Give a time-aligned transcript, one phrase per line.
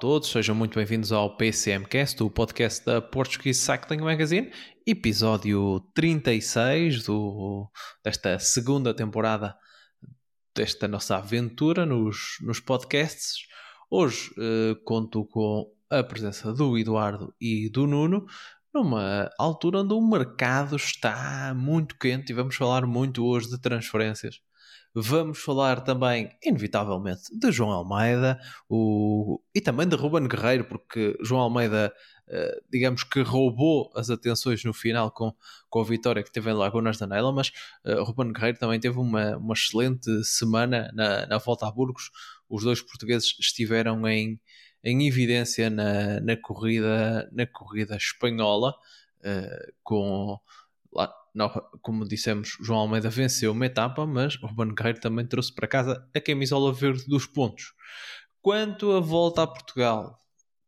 [0.00, 4.50] Todos, sejam muito bem-vindos ao PCMcast, o podcast da Portuguese Cycling Magazine,
[4.86, 7.70] episódio 36 do,
[8.02, 9.54] desta segunda temporada
[10.56, 13.46] desta nossa aventura nos, nos podcasts.
[13.90, 18.24] Hoje eh, conto com a presença do Eduardo e do Nuno,
[18.72, 24.40] numa altura onde o mercado está muito quente e vamos falar muito hoje de transferências.
[24.92, 29.40] Vamos falar também, inevitavelmente, de João Almeida o...
[29.54, 31.94] e também de Ruben Guerreiro, porque João Almeida,
[32.28, 35.32] uh, digamos que roubou as atenções no final com,
[35.68, 37.52] com a vitória que teve em Lagunas da Nela, mas
[37.84, 42.10] uh, Ruben Guerreiro também teve uma, uma excelente semana na, na volta a Burgos.
[42.48, 44.40] Os dois portugueses estiveram em,
[44.82, 48.74] em evidência na, na, corrida, na corrida espanhola,
[49.20, 50.36] uh, com
[51.82, 56.20] como dissemos, João Almeida venceu uma etapa, mas Ruben Guerreiro também trouxe para casa a
[56.20, 57.72] camisola verde dos pontos.
[58.42, 60.18] Quanto à volta a Portugal,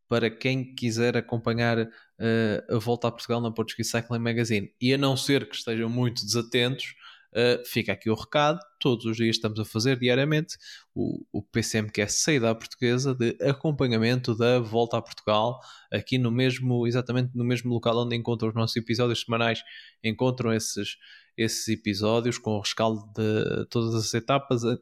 [0.08, 4.98] para quem quiser acompanhar uh, a volta a Portugal na Portuguese Cycling Magazine, e a
[4.98, 6.94] não ser que estejam muito desatentos,
[7.32, 10.58] Uh, fica aqui o recado, todos os dias estamos a fazer diariamente
[10.94, 15.58] o, o PCM que é saída portuguesa de acompanhamento da volta a Portugal,
[15.90, 19.62] aqui no mesmo, exatamente no mesmo local onde encontram os nossos episódios semanais,
[20.04, 20.98] encontram esses,
[21.34, 24.76] esses episódios com o rescaldo de todas as etapas, a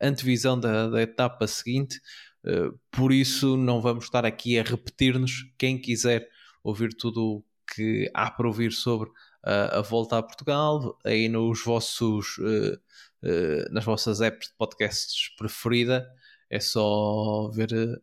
[0.00, 2.00] antevisão da, da etapa seguinte,
[2.44, 6.28] uh, por isso não vamos estar aqui a repetir-nos, quem quiser
[6.62, 9.10] ouvir tudo o que há para ouvir sobre
[9.46, 12.74] a volta a Portugal, aí nos vossos, uh,
[13.22, 16.04] uh, nas vossas apps de podcasts preferida,
[16.50, 18.02] é só ver uh,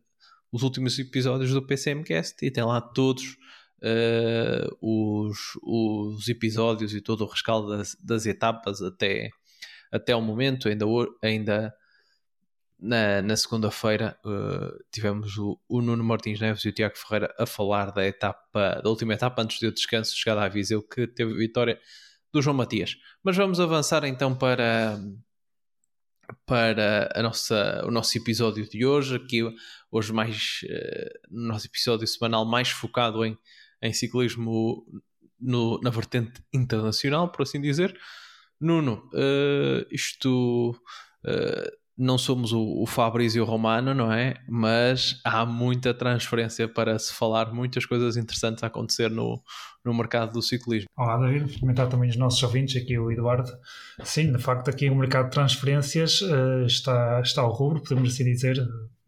[0.50, 3.36] os últimos episódios do PCMcast e tem lá todos
[4.80, 9.28] os, os episódios e todo o rescaldo das, das etapas até,
[9.92, 10.86] até o momento, ainda,
[11.22, 11.74] ainda
[12.84, 17.46] na, na segunda-feira uh, tivemos o, o, Nuno Martins Neves e o Tiago Ferreira a
[17.46, 21.80] falar da etapa, da última etapa antes do descanso, chegada à Viseu, que teve vitória
[22.30, 22.96] do João Matias.
[23.22, 25.00] Mas vamos avançar então para,
[26.44, 29.42] para a nossa, o nosso episódio de hoje, aqui
[29.90, 33.38] hoje mais uh, no nosso episódio semanal mais focado em,
[33.80, 34.84] em ciclismo
[35.40, 37.98] no, na vertente internacional, por assim dizer.
[38.60, 40.78] Nuno, uh, isto
[41.96, 44.34] não somos o, o Fabrício Romano, não é?
[44.48, 49.40] Mas há muita transferência para se falar, muitas coisas interessantes a acontecer no,
[49.84, 50.88] no mercado do ciclismo.
[50.96, 51.60] Olá, David.
[51.60, 53.50] Comentar também os nossos ouvintes, aqui o Eduardo.
[54.02, 58.24] Sim, de facto, aqui o mercado de transferências uh, está, está ao rubro, podemos assim
[58.24, 58.56] dizer.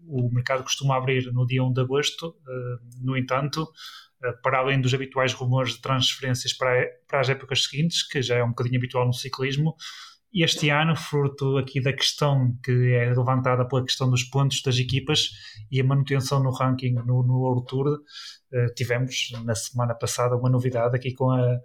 [0.08, 4.80] O mercado costuma abrir no dia 1 de agosto, uh, no entanto, uh, para além
[4.80, 8.78] dos habituais rumores de transferências para, para as épocas seguintes, que já é um bocadinho
[8.78, 9.74] habitual no ciclismo,
[10.42, 15.30] este ano, fruto aqui da questão que é levantada pela questão dos pontos das equipas
[15.70, 20.50] e a manutenção no ranking no, no World Tour, uh, tivemos na semana passada uma
[20.50, 21.58] novidade aqui com a,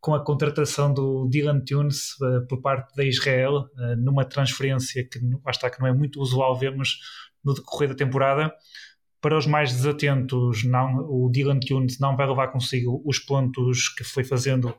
[0.00, 5.18] com a contratação do Dylan Tunes uh, por parte da Israel, uh, numa transferência que,
[5.48, 6.98] está, que não é muito usual vermos
[7.42, 8.52] no decorrer da temporada.
[9.20, 14.04] Para os mais desatentos, não, o Dylan Tunes não vai levar consigo os pontos que
[14.04, 14.74] foi fazendo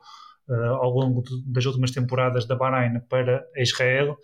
[0.54, 4.18] ao longo de, das últimas temporadas da Bahrein para Israel.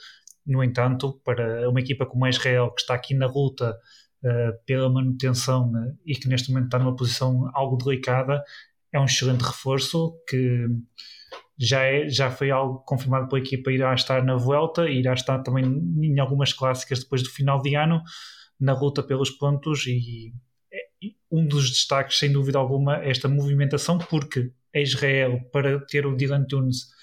[0.46, 3.78] No entanto, para uma equipa como a Israel, que está aqui na luta
[4.24, 8.44] uh, pela manutenção uh, e que neste momento está numa posição algo delicada,
[8.94, 10.68] é um excelente reforço que
[11.58, 15.66] já, é, já foi algo confirmado pela equipa, irá estar na Vuelta, irá estar também
[15.66, 18.02] em algumas clássicas depois do final de ano,
[18.60, 20.34] na luta pelos pontos e
[20.72, 20.78] é,
[21.32, 26.16] um dos destaques, sem dúvida alguma, é esta movimentação, porque a Israel para ter o
[26.16, 26.94] Dylan Tunes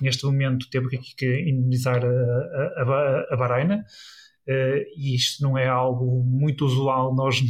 [0.00, 3.84] neste momento teve que indemnizar a, a, a Bahreina.
[4.48, 7.40] Uh, e isto não é algo muito usual nós,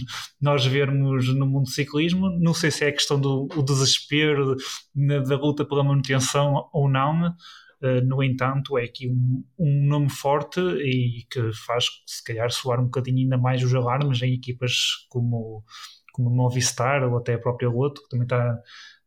[0.41, 2.29] nós vermos no mundo do ciclismo.
[2.39, 4.57] Não sei se é questão do desespero
[4.95, 7.35] de, da luta pela manutenção ou não.
[7.81, 12.79] Uh, no entanto, é aqui um, um, nome forte e que faz, se calhar, soar
[12.79, 15.65] um bocadinho ainda mais os alarmes em equipas como
[16.13, 18.59] como Movistar ou até a própria Loto, que também está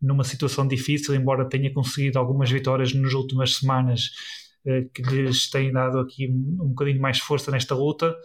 [0.01, 4.09] numa situação difícil, embora tenha conseguido algumas vitórias nas últimas semanas
[4.65, 8.15] eh, que lhes têm dado aqui um bocadinho mais força nesta luta.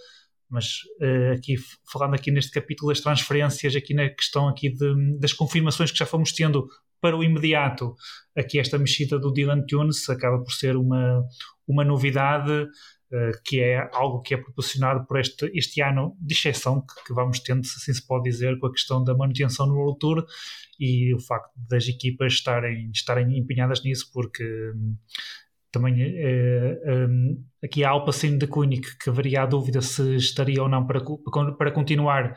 [0.51, 1.57] Mas eh, aqui
[1.91, 6.07] falando aqui neste capítulo das transferências, aqui na questão aqui de, das confirmações que já
[6.07, 6.67] fomos tendo
[7.01, 7.95] para o imediato,
[8.37, 11.25] aqui esta mexida do Dylan Tunes acaba por ser uma,
[11.67, 12.67] uma novidade
[13.45, 17.41] que é algo que é proporcionado por este, este ano de exceção que, que, vamos
[17.41, 20.27] tendo, se assim se pode dizer, com a questão da manutenção no World Tour
[20.79, 24.45] e o facto das equipas estarem, estarem empenhadas nisso, porque
[24.75, 24.97] hum,
[25.71, 30.69] também uh, um, aqui a Alpacin de Koenig, que haveria a dúvida se estaria ou
[30.69, 31.01] não para,
[31.57, 32.35] para continuar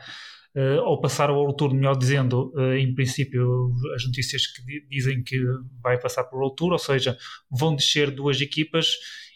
[0.56, 5.22] uh, ou passar ao World Tour, melhor dizendo, uh, em princípio as notícias que dizem
[5.22, 5.38] que
[5.82, 7.16] vai passar para o World Tour, ou seja,
[7.50, 8.86] vão descer duas equipas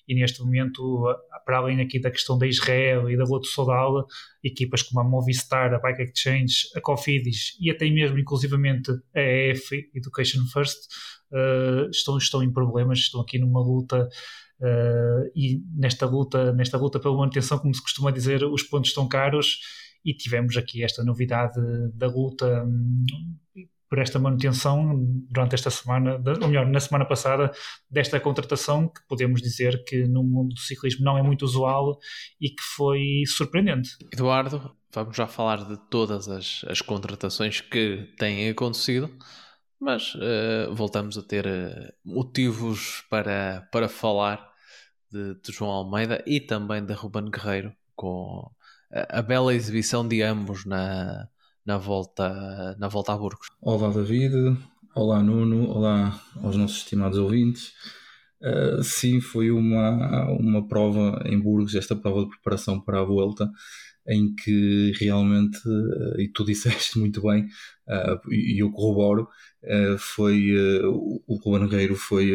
[0.09, 1.05] e neste momento,
[1.45, 4.07] para além aqui da questão da Israel e da Loto Sodal,
[4.43, 9.73] equipas como a Movistar, a Bike Exchange, a Cofidis e até mesmo inclusivamente a EF
[9.95, 10.79] Education First
[11.33, 14.09] uh, estão, estão em problemas, estão aqui numa luta
[14.61, 19.09] uh, e nesta luta, nesta luta pela manutenção, como se costuma dizer, os pontos estão
[19.09, 19.59] caros.
[20.05, 21.61] E tivemos aqui esta novidade
[21.93, 23.05] da luta um,
[23.89, 24.97] por esta manutenção
[25.31, 27.53] durante esta semana, ou melhor, na semana passada,
[27.91, 31.99] desta contratação que podemos dizer que no mundo do ciclismo não é muito usual
[32.41, 33.91] e que foi surpreendente.
[34.13, 39.11] Eduardo, vamos já falar de todas as, as contratações que têm acontecido,
[39.81, 44.45] mas uh, voltamos a ter uh, motivos para, para falar
[45.13, 48.51] de, de, João Almeida e também de Ruben Guerreiro, com
[48.93, 51.29] a, a bela exibição de ambos na,
[51.67, 53.49] na, volta, na volta a Burgos.
[53.61, 54.57] Olá David,
[54.95, 57.73] olá Nuno, olá aos nossos estimados ouvintes.
[58.41, 63.51] Uh, sim, foi uma, uma prova em Burgos, esta prova de preparação para a volta,
[64.07, 67.47] em que realmente, uh, e tu disseste muito bem,
[67.89, 69.29] uh, e eu corroboro,
[69.99, 70.53] foi
[71.27, 72.33] o Ruben Guerreiro foi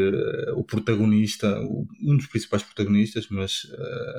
[0.54, 1.62] o protagonista,
[2.04, 3.62] um dos principais protagonistas, mas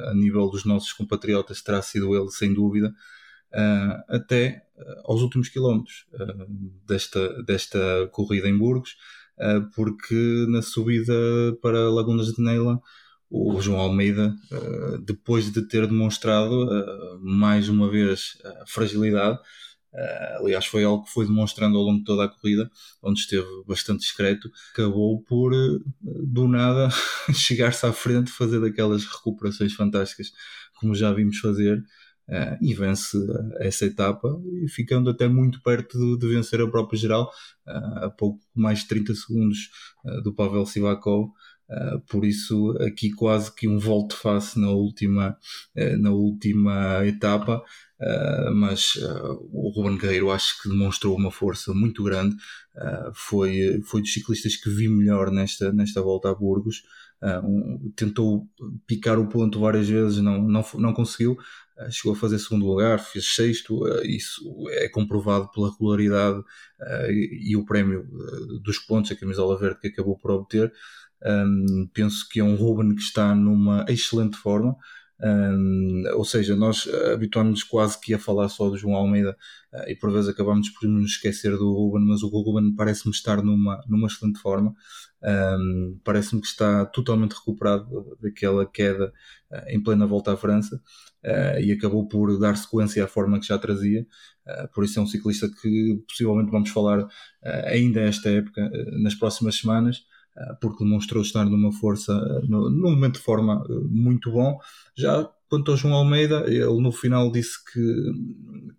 [0.06, 2.90] a nível dos nossos compatriotas terá sido ele, sem dúvida,
[4.08, 4.62] até
[5.04, 6.06] aos últimos quilómetros
[6.86, 8.96] desta, desta corrida em Burgos,
[9.74, 11.12] porque na subida
[11.60, 12.80] para Lagunas de Neila
[13.32, 20.36] o João Almeida, uh, depois de ter demonstrado uh, mais uma vez a fragilidade, uh,
[20.40, 22.70] aliás, foi algo que foi demonstrando ao longo de toda a corrida,
[23.02, 25.50] onde esteve bastante discreto, acabou por,
[26.02, 26.90] do nada,
[27.32, 30.30] chegar-se à frente, fazer daquelas recuperações fantásticas
[30.78, 31.82] como já vimos fazer.
[32.60, 33.18] E vence
[33.58, 34.28] essa etapa,
[34.68, 37.30] ficando até muito perto de, de vencer a própria geral,
[37.66, 39.70] a pouco mais de 30 segundos
[40.22, 41.30] do Pavel Sivakov,
[41.72, 45.38] Uh, por isso aqui quase que um volte-face na última,
[45.74, 47.62] uh, na última etapa,
[48.00, 48.94] uh, mas
[49.50, 52.36] o Ruben Guerreiro acho que demonstrou uma força muito grande,
[53.14, 56.82] foi, foi dos ciclistas que vi melhor nesta, nesta volta a Burgos,
[57.44, 58.48] um, tentou
[58.86, 61.36] picar o ponto várias vezes, não, não, não conseguiu,
[61.90, 66.42] chegou a fazer segundo lugar, fez sexto, isso é comprovado pela regularidade
[67.10, 68.06] e o prémio
[68.62, 70.72] dos pontos, a camisola verde que acabou por obter,
[71.92, 74.76] penso que é um Ruben que está numa excelente forma.
[76.16, 79.36] Ou seja, nós habituamos-nos quase que a falar só do João Almeida
[79.86, 83.80] e por vezes acabamos por nos esquecer do Ruben, mas o Ruben parece-me estar numa,
[83.88, 84.74] numa excelente forma.
[85.24, 89.12] Um, parece-me que está totalmente recuperado daquela queda
[89.52, 90.80] uh, em plena volta à França
[91.24, 94.06] uh, e acabou por dar sequência à forma que já trazia.
[94.74, 97.06] por isso é um ciclista que possivelmente vamos falar
[97.66, 98.68] ainda esta época,
[99.00, 100.04] nas próximas semanas.
[100.62, 102.14] Porque demonstrou estar numa força,
[102.48, 104.58] num momento de forma muito bom.
[104.96, 108.12] Já quanto ao João Almeida, ele no final disse que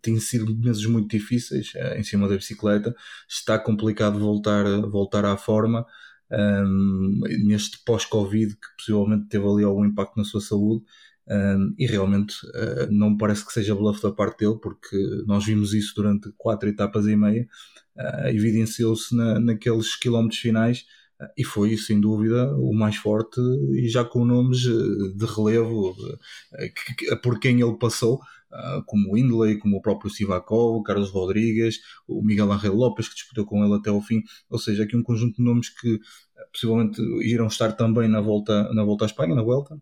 [0.02, 2.96] tem sido meses muito difíceis em cima da bicicleta,
[3.30, 5.86] está complicado voltar, voltar à forma.
[6.36, 10.84] Um, neste pós-Covid, que possivelmente teve ali algum impacto na sua saúde,
[11.28, 15.46] um, e realmente uh, não me parece que seja bluff da parte dele, porque nós
[15.46, 17.48] vimos isso durante quatro etapas e meia,
[17.98, 20.86] uh, evidenciou-se na, naqueles quilómetros finais
[21.38, 23.39] e foi sem dúvida o mais forte
[23.74, 25.96] e já com nomes eh, de relevo
[26.56, 28.20] eh, por quem ele passou
[28.86, 33.46] como o Indley, como o próprio Sivakov, Carlos Rodrigues, o Miguel Angel Lopes que disputou
[33.46, 37.01] com ele até ao fim, ou seja, aqui um conjunto de nomes que eh, possivelmente
[37.24, 39.82] irão estar também na volta, na volta à Espanha, na Vuelta,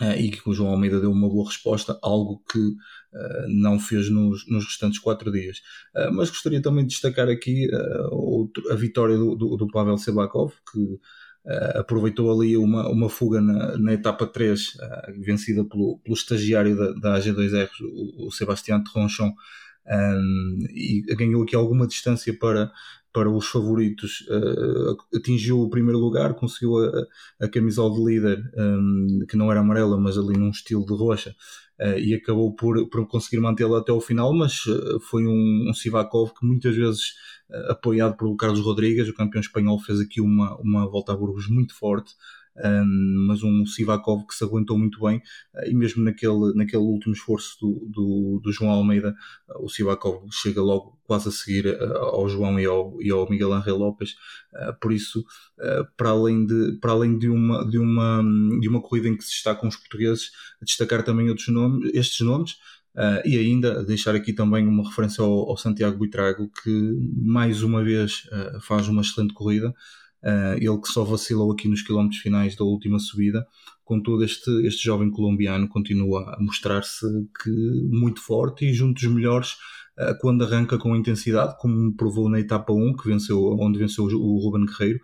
[0.00, 4.10] Uh, e que o João Almeida deu uma boa resposta, algo que uh, não fez
[4.10, 5.58] nos, nos restantes quatro dias.
[5.94, 7.68] Uh, mas gostaria também de destacar aqui
[8.10, 10.98] outro, a vitória do, do, do Pavel Sebakov, que
[11.76, 14.78] aproveitou ali uma, uma fuga na, na etapa 3,
[15.20, 19.32] vencida pelo, pelo estagiário da, da AG2R, o, o Sebastião Tronchon,
[19.86, 22.72] um, e ganhou aqui alguma distância para,
[23.14, 27.06] para os favoritos, uh, atingiu o primeiro lugar, conseguiu a,
[27.44, 31.32] a camisola de líder, um, que não era amarela, mas ali num estilo de roxa,
[31.80, 35.72] uh, e acabou por, por conseguir mantê-la até o final, mas uh, foi um, um
[35.72, 37.14] Sivakov que muitas vezes,
[37.68, 41.72] apoiado pelo Carlos Rodrigues, o campeão espanhol, fez aqui uma, uma volta a Burgos muito
[41.72, 42.14] forte,
[43.26, 45.18] mas um Sivakov que se aguentou muito bem
[45.54, 49.14] uh, e mesmo naquele, naquele último esforço do, do, do João Almeida,
[49.48, 53.28] uh, o Sivakov chega logo quase a seguir uh, ao João e ao, e ao
[53.28, 54.14] Miguel Angel Lopes,
[54.80, 55.24] por isso,
[55.96, 58.22] para além, de, para além de, uma, de, uma,
[58.60, 60.30] de uma corrida em que se destacam os portugueses,
[60.62, 62.56] destacar também outros nomes, estes nomes,
[62.96, 66.70] Uh, e ainda deixar aqui também uma referência ao, ao Santiago Buitrago, que
[67.16, 69.74] mais uma vez uh, faz uma excelente corrida.
[70.24, 73.46] Uh, ele que só vacilou aqui nos quilómetros finais da última subida,
[73.84, 77.06] contudo este, este jovem colombiano continua a mostrar-se
[77.42, 77.50] que
[77.90, 79.50] muito forte e junto dos melhores
[79.98, 84.38] uh, quando arranca com intensidade, como provou na etapa 1, que venceu, onde venceu o
[84.38, 84.98] Ruben Guerreiro,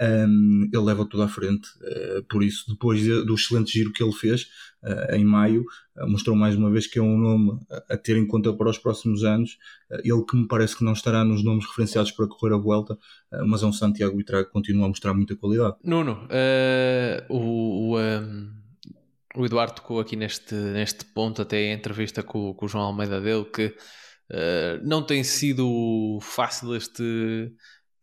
[0.00, 1.68] um, ele leva tudo à frente.
[1.80, 4.48] Uh, por isso, depois de, do excelente giro que ele fez
[4.82, 5.64] uh, em maio,
[5.96, 8.68] uh, mostrou mais uma vez que é um nome a, a ter em conta para
[8.68, 9.56] os próximos anos.
[10.04, 12.98] ele que me parece que não estará nos nomes referenciados para correr a volta,
[13.46, 15.76] mas é um Santiago Itra que continua a mostrar muita qualidade.
[15.82, 16.28] Nuno,
[17.28, 18.52] o, o, um,
[19.34, 23.20] o, Eduardo tocou aqui neste, neste ponto, até a entrevista com, com o João Almeida
[23.20, 23.74] dele, que
[24.82, 27.52] não tem sido fácil este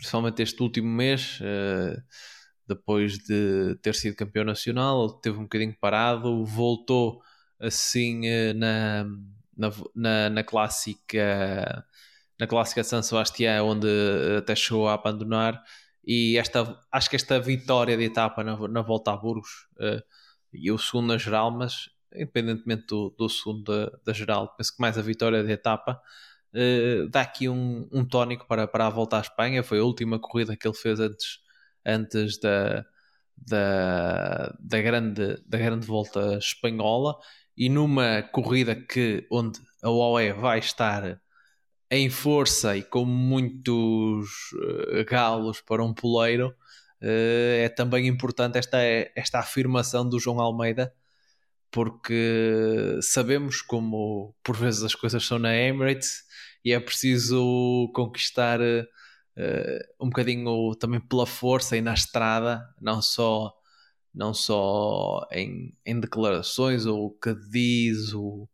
[0.04, 2.04] principalmente este último mês, uh,
[2.68, 7.22] depois de ter sido campeão nacional, teve um bocadinho parado, voltou
[7.58, 9.06] assim uh, na,
[9.96, 11.86] na, na, clássica
[12.38, 13.88] na clássica San Sebastián, onde
[14.38, 15.64] até chegou a abandonar.
[16.06, 19.68] E esta, acho que esta vitória de etapa na, na volta a Burgos
[20.52, 24.82] e o segundo na geral, mas independentemente do, do segundo da, da geral, penso que
[24.82, 26.02] mais a vitória de etapa
[26.54, 29.64] uh, dá aqui um, um tónico para, para a volta à Espanha.
[29.64, 31.40] Foi a última corrida que ele fez antes,
[31.86, 32.86] antes da,
[33.38, 37.16] da, da, grande, da grande volta espanhola.
[37.58, 41.22] E numa corrida que, onde a OE vai estar
[41.92, 46.50] em força e com muitos uh, galos para um poleiro,
[47.02, 48.80] uh, é também importante esta,
[49.16, 50.94] esta afirmação do João Almeida,
[51.70, 56.24] porque sabemos como por vezes as coisas são na Emirates
[56.64, 58.86] e é preciso conquistar uh,
[60.00, 63.54] um bocadinho também pela força e na estrada, não só,
[64.14, 68.48] não só em, em declarações ou o que diz o,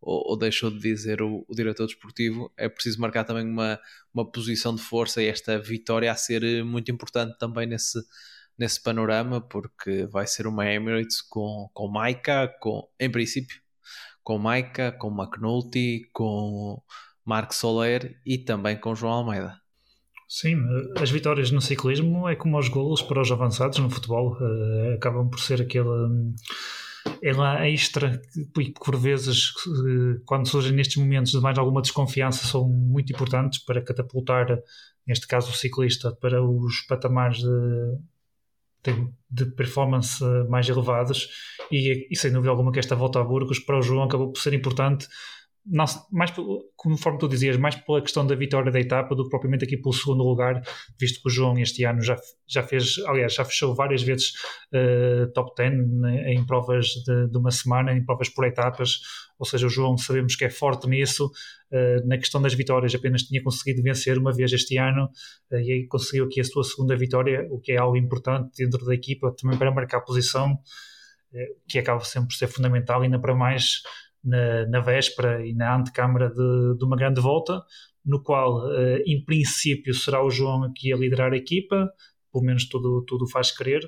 [0.00, 3.78] ou, ou, deixou de dizer o, o, diretor desportivo, é preciso marcar também uma,
[4.14, 8.00] uma posição de força e esta vitória a ser muito importante também nesse,
[8.58, 13.60] nesse panorama, porque vai ser uma Emirates com, com Maika, com, em princípio,
[14.22, 16.82] com Maika, com McNulty, com
[17.30, 19.56] Marco Soler e também com João Almeida.
[20.28, 20.56] Sim,
[21.00, 25.30] as vitórias no ciclismo é como os golos para os avançados no futebol, uh, acabam
[25.30, 26.34] por ser aquele um,
[27.22, 28.20] ela extra
[28.52, 33.60] que por vezes uh, quando surgem nestes momentos de mais alguma desconfiança são muito importantes
[33.60, 34.58] para catapultar
[35.06, 37.98] neste caso o ciclista para os patamares de,
[38.82, 41.28] de, de performance mais elevados
[41.70, 44.40] e, e sem dúvida alguma que esta volta a Burgos para o João acabou por
[44.40, 45.06] ser importante
[45.70, 46.32] não, mais
[46.74, 49.92] conforme tu dizias, mais pela questão da vitória da etapa do que propriamente aqui pelo
[49.92, 50.60] segundo lugar,
[50.98, 52.16] visto que o João este ano já,
[52.48, 54.32] já fez, aliás, já fechou várias vezes
[54.74, 58.98] uh, top 10 né, em provas de, de, uma semana, em provas por etapas,
[59.38, 63.22] ou seja, o João sabemos que é forte nisso, uh, na questão das vitórias apenas
[63.22, 65.04] tinha conseguido vencer uma vez este ano
[65.52, 68.84] uh, e aí conseguiu aqui a sua segunda vitória, o que é algo importante dentro
[68.84, 70.58] da equipa, também para marcar posição,
[71.68, 73.82] que acaba sempre por ser fundamental, ainda para mais
[74.22, 77.62] na, na véspera e na antecâmara de, de uma grande volta,
[78.04, 81.90] no qual, uh, em princípio, será o João aqui a liderar a equipa,
[82.32, 83.82] pelo menos tudo, tudo faz crer,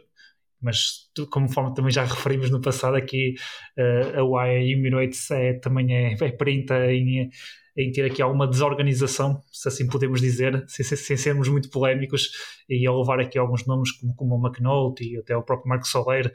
[0.61, 3.35] mas conforme também já referimos no passado aqui,
[3.79, 7.31] uh, a UAE Emirates é, também é, é perinta em,
[7.77, 12.31] em ter aqui alguma desorganização, se assim podemos dizer, sem, sem sermos muito polémicos,
[12.69, 15.87] e ao levar aqui alguns nomes como, como o McNulty e até o próprio Marco
[15.87, 16.31] Soler,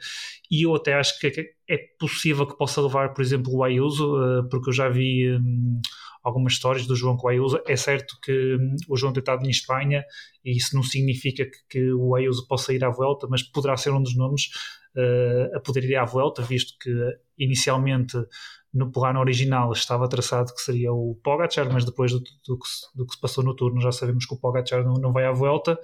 [0.50, 4.48] e eu até acho que é possível que possa levar, por exemplo, o Ayuso, uh,
[4.48, 5.80] porque eu já vi um,
[6.22, 7.60] algumas histórias do João com o Ayuso.
[7.66, 10.04] É certo que um, o João tem estado em Espanha
[10.44, 13.92] e isso não significa que, que, o Ayuso possa ir à volta, mas poderá ser
[13.92, 14.46] um dos nomes
[14.96, 16.90] uh, a poder ir à volta, visto que
[17.38, 18.16] inicialmente
[18.72, 23.06] no plano original estava traçado que seria o Pogacar, mas depois do, do, que, do
[23.06, 25.78] que se passou no turno já sabemos que o Pogacar não, não vai à volta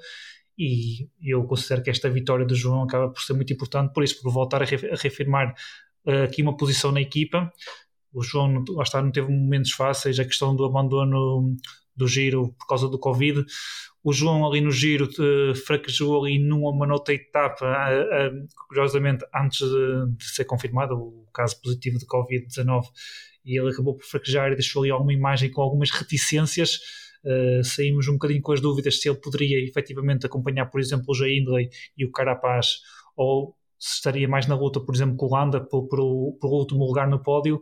[0.57, 4.21] e eu considero que esta vitória do João acaba por ser muito importante por isso,
[4.23, 5.55] por voltar a, reafirmar
[6.07, 7.53] uh, aqui uma posição na equipa.
[8.12, 11.57] O João lá está, não teve momentos fáceis, a questão do abandono
[11.96, 13.44] do giro por causa do Covid.
[14.02, 19.60] O João ali no giro uh, fraquejou ali numa nota etapa, uh, uh, curiosamente, antes
[19.60, 22.84] de, de, ser confirmado o caso positivo de Covid-19,
[23.44, 26.78] e ele acabou por fraquejar e deixou ali alguma imagem com algumas reticências.
[27.24, 31.14] Uh, saímos um bocadinho com as dúvidas se ele poderia efetivamente acompanhar, por exemplo, o
[31.14, 32.80] Jay Hindley e o Carapaz,
[33.16, 37.22] ou se estaria mais na luta, por exemplo, com o Landa, pelo último lugar no
[37.22, 37.60] pódio.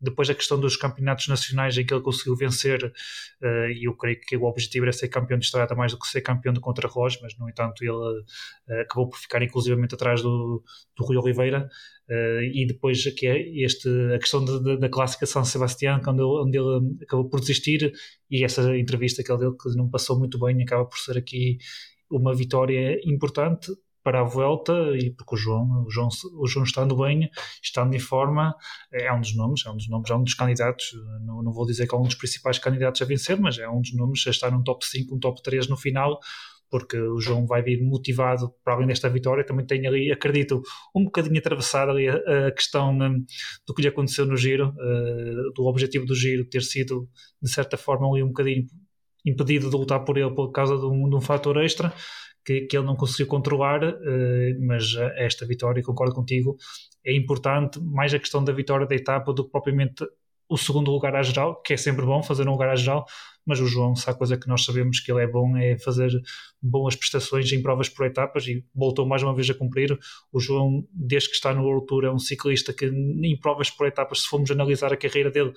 [0.00, 4.20] Depois a questão dos campeonatos nacionais em que ele conseguiu vencer, uh, e eu creio
[4.20, 7.20] que o objetivo era ser campeão de estrada mais do que ser campeão de contra-relógio,
[7.22, 10.62] mas no entanto ele uh, acabou por ficar inclusivamente atrás do,
[10.96, 11.68] do Rui Oliveira.
[12.08, 16.58] Uh, e depois aqui é este, a questão de, da clássica São Sebastião, onde onde
[16.58, 17.92] ele acabou por desistir,
[18.30, 21.58] e essa entrevista que ele deu, que não passou muito bem, acaba por ser aqui
[22.10, 23.70] uma vitória importante
[24.02, 27.30] para a volta e porque o João, o João, o João estando bem,
[27.62, 28.54] estando em forma,
[28.92, 30.92] é um dos nomes, é um dos nomes, é um dos candidatos,
[31.24, 33.80] não, não vou dizer que é um dos principais candidatos a vencer, mas é um
[33.80, 36.18] dos nomes a estar num top 5, um top 3 no final,
[36.70, 40.62] porque o João vai vir motivado para além desta vitória, também tem ali, acredito,
[40.94, 43.24] um bocadinho atravessado ali a, a questão um,
[43.66, 47.08] do que lhe aconteceu no giro, uh, do objetivo do giro ter sido,
[47.42, 48.66] de certa forma, ali um bocadinho
[49.26, 51.92] impedido de lutar por ele por causa de um, de um fator extra,
[52.50, 56.56] que, que ele não conseguiu controlar, uh, mas esta vitória, concordo contigo,
[57.04, 60.04] é importante, mais a questão da vitória da etapa do que propriamente
[60.48, 63.06] o segundo lugar à geral, que é sempre bom fazer um lugar à geral,
[63.46, 66.10] mas o João, se há coisa que nós sabemos que ele é bom, é fazer
[66.60, 69.96] boas prestações em provas por etapas e voltou mais uma vez a cumprir.
[70.32, 73.86] O João, desde que está no World Tour, é um ciclista que em provas por
[73.86, 75.52] etapas, se formos analisar a carreira dele,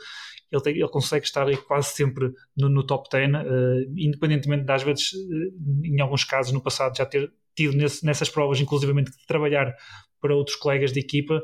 [0.54, 4.84] ele, tem, ele consegue estar quase sempre no, no top 10, uh, eh, independentemente das
[4.84, 9.26] vezes, uh, em alguns casos no passado, já ter tido nesse, nessas provas, inclusivamente, de
[9.26, 9.76] trabalhar
[10.22, 11.42] para outros colegas de equipa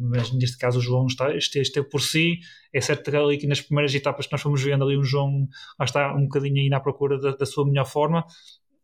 [0.00, 2.40] mas neste caso o João está, esteve, esteve por si.
[2.72, 5.46] É certo que ali nas primeiras etapas que nós fomos vendo ali o João
[5.78, 8.24] lá está um bocadinho aí na procura da, da sua melhor forma,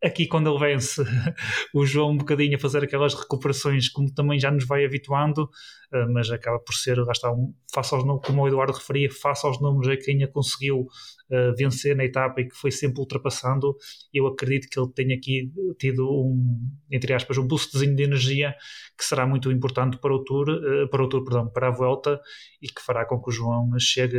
[0.03, 1.03] aqui quando ele vence
[1.73, 5.49] o João um bocadinho a fazer aquelas recuperações como também já nos vai habituando,
[5.93, 9.47] eh, mas acaba por ser, lá está, um, face aos, como o Eduardo referia, face
[9.47, 13.77] aos números a quem a conseguiu uh, vencer na etapa e que foi sempre ultrapassando,
[14.13, 18.55] eu acredito que ele tenha aqui tido um, entre aspas, um boostzinho de energia
[18.97, 22.19] que será muito importante para o Tour, uh, para o Tour, perdão, para a volta
[22.61, 24.19] e que fará com que o João chegue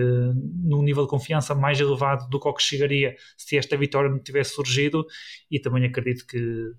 [0.64, 4.54] num nível de confiança mais elevado do que que chegaria se esta vitória não tivesse
[4.54, 5.06] surgido
[5.50, 6.72] e também acredito que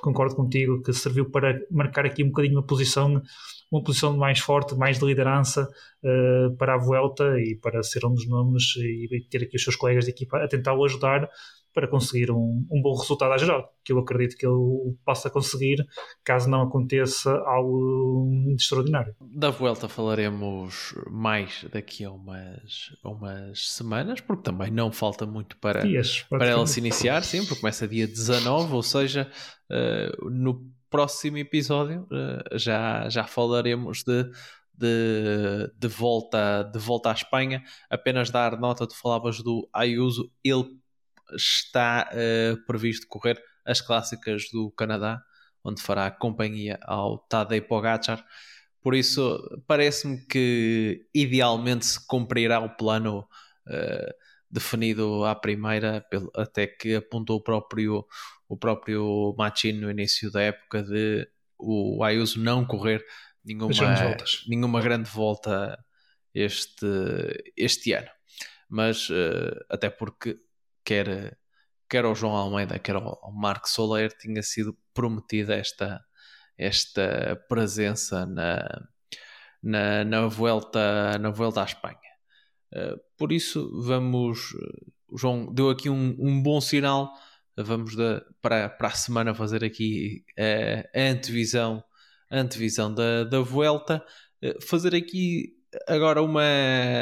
[0.00, 3.22] concordo contigo que serviu para marcar aqui um bocadinho uma posição
[3.70, 5.68] uma posição mais forte, mais de liderança
[6.02, 9.76] uh, para a Vuelta e para ser um dos nomes e ter aqui os seus
[9.76, 11.28] colegas de equipa a tentá-lo ajudar
[11.72, 15.86] para conseguir um, um, bom resultado à geral, que eu acredito que ele possa conseguir,
[16.24, 19.14] caso não aconteça algo extraordinário.
[19.20, 25.82] Da Vuelta falaremos mais daqui a umas, umas semanas, porque também não falta muito para,
[25.82, 29.30] Dias, para ela se iniciar, sim, porque começa dia 19, ou seja,
[29.70, 34.24] uh, no próximo episódio uh, já, já falaremos de,
[34.74, 37.62] de, de, volta, de volta à Espanha.
[37.88, 40.79] Apenas dar nota, tu falavas do Ayuso, ele
[41.34, 45.22] está uh, previsto correr as clássicas do Canadá,
[45.62, 48.24] onde fará companhia ao Tadej Pogacar.
[48.82, 53.28] Por isso, parece-me que idealmente se cumprirá o plano
[53.66, 54.14] uh,
[54.50, 58.06] definido à primeira, até que apontou o próprio
[58.48, 63.04] o próprio Machino no início da época de o Ayuso não correr
[63.44, 63.72] nenhuma,
[64.48, 65.78] nenhuma grande volta
[66.34, 66.86] este,
[67.56, 68.08] este ano.
[68.68, 70.36] Mas uh, até porque
[70.90, 71.38] quer,
[71.88, 76.04] quer ao João Almeida, quer ao Marco Soler tinha sido prometida esta,
[76.58, 78.88] esta presença na,
[79.62, 81.96] na, na, Vuelta, na Vuelta à Espanha.
[82.74, 84.52] Uh, por isso, vamos.
[85.08, 87.12] O João deu aqui um, um bom sinal
[87.56, 87.94] vamos
[88.40, 91.84] para, para a semana fazer aqui uh, a antevisão,
[92.30, 94.04] a antevisão da, da Vuelta,
[94.62, 95.52] fazer aqui
[95.86, 96.42] agora uma,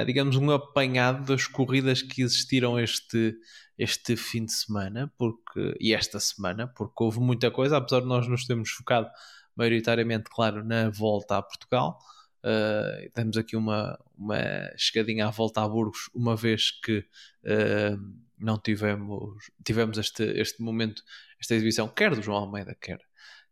[0.07, 3.37] digamos, um apanhado das corridas que existiram este,
[3.77, 8.29] este fim de semana porque, e esta semana, porque houve muita coisa, apesar de nós
[8.29, 9.09] nos termos focado
[9.57, 11.99] maioritariamente, claro, na volta a Portugal.
[12.45, 14.37] Uh, temos aqui uma, uma
[14.77, 17.99] chegadinha à volta a Burgos, uma vez que uh,
[18.39, 21.03] não tivemos, tivemos este, este momento,
[21.41, 23.01] esta exibição, quer do João Almeida, quer,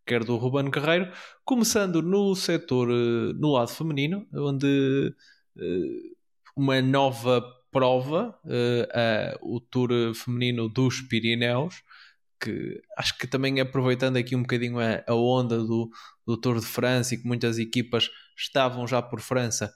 [0.06, 1.12] quer do Ruben Carreiro,
[1.44, 5.12] começando no setor, uh, no lado feminino, onde
[6.56, 7.42] uma nova
[7.72, 8.38] prova,
[9.40, 11.82] o Tour Feminino dos Pirineus,
[12.40, 15.90] que acho que também aproveitando aqui um bocadinho a, onda do,
[16.26, 19.72] do Tour de França e que muitas equipas estavam já por França,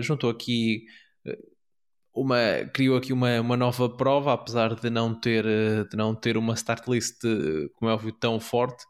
[0.00, 0.84] juntou aqui
[2.14, 2.38] uma,
[2.72, 5.44] criou aqui uma, uma nova prova, apesar de não ter,
[5.88, 7.20] de não ter uma start list,
[7.74, 8.84] como é óbvio, tão forte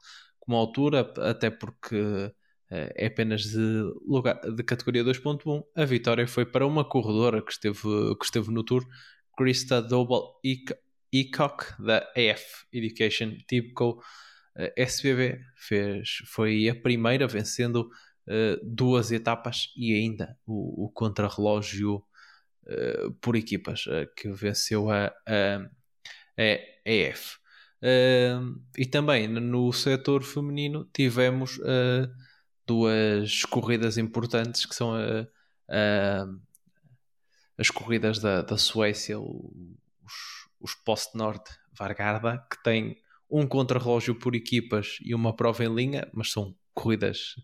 [0.44, 2.33] como altura, até porque
[2.70, 3.59] é apenas de,
[4.07, 5.64] lugar, de categoria 2.1.
[5.76, 7.80] A vitória foi para uma corredora que esteve,
[8.18, 8.85] que esteve no Tour,
[9.37, 10.20] Krista Double
[11.12, 14.00] Ecock, da AF Education Typical
[14.76, 15.40] SBB.
[15.57, 17.90] Fez, foi a primeira, vencendo
[18.26, 21.96] uh, duas etapas e ainda o, o contrarrelógio
[22.66, 25.59] uh, por equipas, uh, que venceu a, a,
[26.38, 27.37] a AF.
[28.79, 31.61] E também no setor feminino tivemos
[32.66, 34.94] duas corridas importantes que são
[37.59, 41.42] as corridas da, da Suécia, os, os Post-Nord
[41.77, 42.97] Vargarda, que têm
[43.31, 47.35] um contrarrelógio por equipas e uma prova em linha, mas são corridas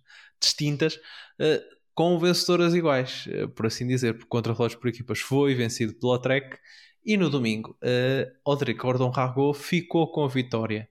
[0.40, 5.54] distintas, uh, com vencedoras iguais, uh, por assim dizer, porque o contrarrelógio por equipas foi
[5.54, 6.56] vencido pela Trek
[7.04, 10.88] e no domingo uh, Odric Gordon Rago ficou com a vitória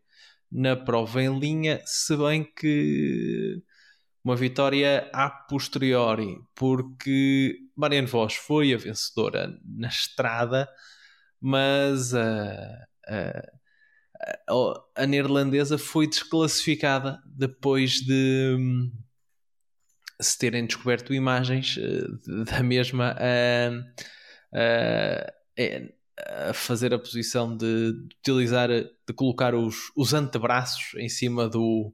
[0.52, 3.62] na prova em linha, se bem que
[4.24, 10.68] uma vitória a posteriori, porque Marianne Vos foi a vencedora na estrada,
[11.40, 13.44] mas a, a,
[14.96, 18.92] a neerlandesa foi desclassificada depois de hum,
[20.20, 23.70] se terem descoberto imagens uh, da mesma a,
[24.54, 25.99] a,
[26.50, 31.94] a, fazer a posição de, de, utilizar, de colocar os, os antebraços em cima do,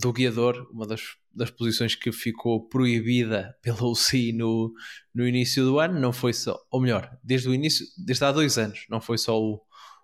[0.00, 4.72] do guiador, uma das, das posições que ficou proibida pela UCI no,
[5.14, 8.58] no início do ano, não foi só, ou melhor, desde o início, desde há dois
[8.58, 9.60] anos, não foi só o,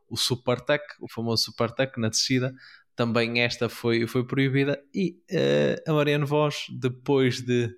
[0.08, 2.54] o Supertech, o famoso Supertech na descida,
[2.94, 4.82] também esta foi, foi proibida.
[4.94, 7.68] E uh, a Mariano Voz, depois de,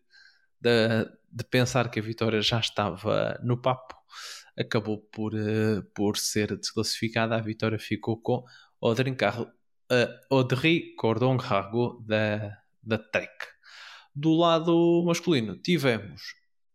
[0.60, 3.94] de, de, pensar que a vitória já estava no papo,
[4.59, 7.37] acabou por, uh, por ser desclassificada.
[7.37, 8.45] A vitória ficou com
[8.81, 9.17] Audrey,
[10.93, 13.33] uh, Cordon Rago da, da Trek.
[14.14, 16.23] Do lado masculino tivemos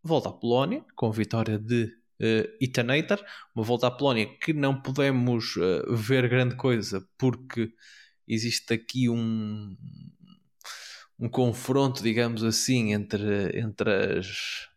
[0.03, 1.85] volta à Polónia, com vitória de
[2.21, 3.23] uh, Itanator,
[3.55, 7.71] uma volta à Polónia que não podemos uh, ver grande coisa porque
[8.27, 9.75] existe aqui um,
[11.19, 14.69] um confronto, digamos assim, entre, entre as.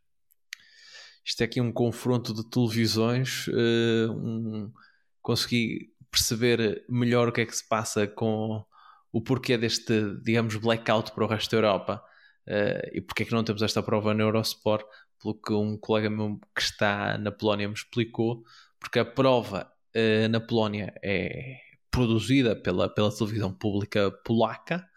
[1.24, 3.46] Isto é aqui um confronto de televisões.
[3.48, 4.72] Uh, um,
[5.20, 8.64] consegui perceber melhor o que é que se passa com
[9.12, 12.04] o porquê deste, digamos, blackout para o resto da Europa
[12.48, 14.84] uh, e porque é que não temos esta prova na Eurosport
[15.20, 18.42] pelo que um colega meu que está na Polónia me explicou,
[18.80, 21.58] porque a prova uh, na Polónia é
[21.90, 24.88] produzida pela, pela televisão pública polaca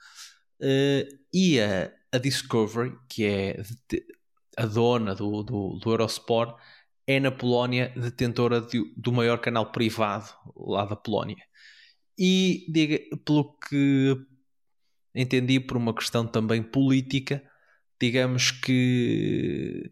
[1.33, 3.61] e a, a, Discovery, que é
[4.57, 6.55] a dona do, do, do Eurosport,
[7.07, 11.43] é na Polónia detentora de, do maior canal privado lá da Polónia.
[12.17, 14.15] E diga, pelo que
[15.13, 17.43] entendi por uma questão também política,
[17.99, 19.91] digamos que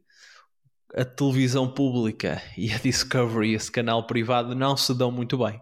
[0.95, 5.61] a televisão pública e a Discovery, esse canal privado, não se dão muito bem.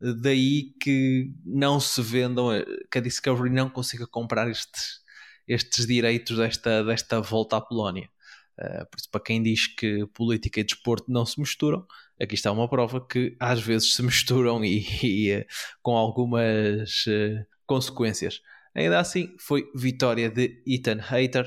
[0.00, 2.48] Daí que não se vendam,
[2.90, 5.00] que a Discovery não consiga comprar estes,
[5.48, 8.10] estes direitos desta, desta volta à Polónia.
[8.58, 11.86] Uh, por isso, para quem diz que política e desporto não se misturam,
[12.20, 15.44] aqui está uma prova que às vezes se misturam e, e uh,
[15.82, 18.40] com algumas uh, consequências.
[18.74, 21.46] Ainda assim, foi vitória de Ethan Hayter,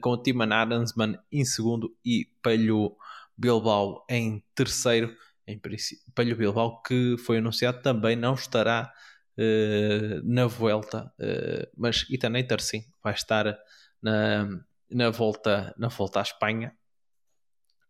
[0.00, 2.96] com Timon Adamsman em segundo e Pelho
[3.36, 5.12] Bilbao em terceiro.
[5.44, 5.60] Em
[6.14, 8.92] Pelho Bilbao, que foi anunciado, também não estará
[10.22, 11.12] na volta,
[11.76, 13.58] mas Ethan Hayter sim, vai estar
[14.00, 14.48] na,
[14.90, 16.74] na, volta, na volta à Espanha.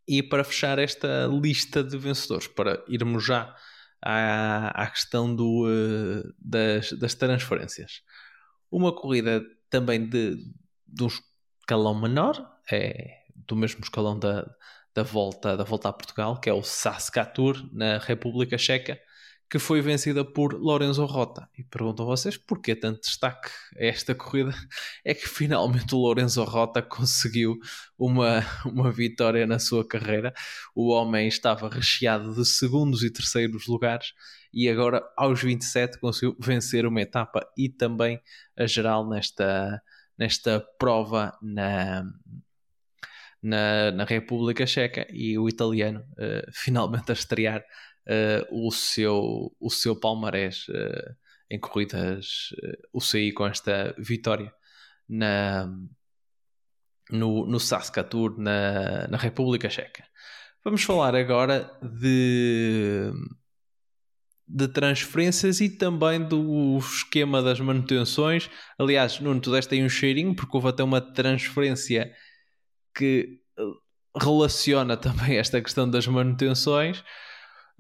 [0.07, 3.55] E para fechar esta lista de vencedores, para irmos já
[4.03, 5.67] à, à questão do,
[6.39, 8.03] das, das transferências.
[8.71, 10.37] Uma corrida também de,
[10.87, 14.49] de um escalão menor, é do mesmo escalão da,
[14.95, 18.99] da, volta, da volta a Portugal, que é o Saskatoon, na República Checa,
[19.51, 21.49] que foi vencida por Lorenzo Rota.
[21.57, 24.53] E perguntam vocês porquê tanto destaque a esta corrida?
[25.05, 27.59] É que finalmente o Lorenzo Rota conseguiu
[27.99, 30.35] uma, uma vitória na sua carreira.
[30.75, 34.13] O homem estava recheado de segundos e terceiros lugares
[34.53, 38.21] e agora aos 27 conseguiu vencer uma etapa e também
[38.57, 39.83] a geral nesta,
[40.17, 42.05] nesta prova na,
[43.43, 47.65] na, na República Checa e o italiano uh, finalmente a estrear
[48.51, 51.15] o, seu, o seu palmarés uh,
[51.51, 52.55] em corridas
[52.93, 54.53] o UCI com esta vitória
[55.09, 55.67] na,
[57.11, 60.05] no, no Saskatoon na, na República Checa.
[60.65, 63.11] Vamos falar agora de,
[64.47, 68.51] de transferências e também do esquema das manutenções.
[68.79, 72.13] Aliás, Nuno, tu deste aí um cheirinho, porque houve até uma transferência
[72.95, 73.63] que eh,
[74.21, 77.03] relaciona também esta questão das manutenções.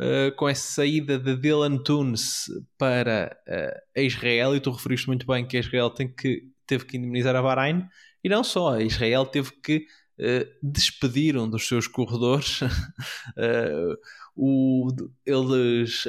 [0.00, 2.44] Uh, com essa saída de Dylan Tunes
[2.78, 7.34] para uh, Israel, e tu referiste muito bem que Israel tem que, teve que indemnizar
[7.34, 7.84] a Bahrein,
[8.22, 9.86] e não só, Israel teve que
[10.20, 12.60] uh, despedir um dos seus corredores.
[14.36, 14.86] o,
[15.26, 16.04] eles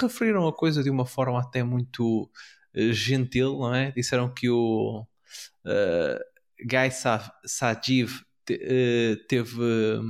[0.00, 2.28] referiram a coisa de uma forma até muito
[2.74, 3.92] gentil, não é?
[3.92, 5.06] Disseram que o
[5.64, 6.90] Guy
[7.46, 10.00] Sajiv te, teve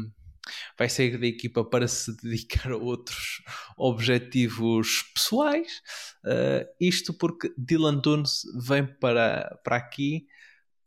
[0.78, 3.42] vai sair da equipa para se dedicar a outros
[3.76, 5.82] objetivos pessoais.
[6.24, 10.26] Uh, isto porque Dylan Tunes vem para, para aqui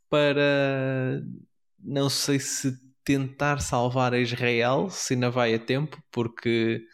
[0.09, 1.21] para
[1.79, 6.85] não sei se tentar salvar a Israel, se ainda vai a tempo, porque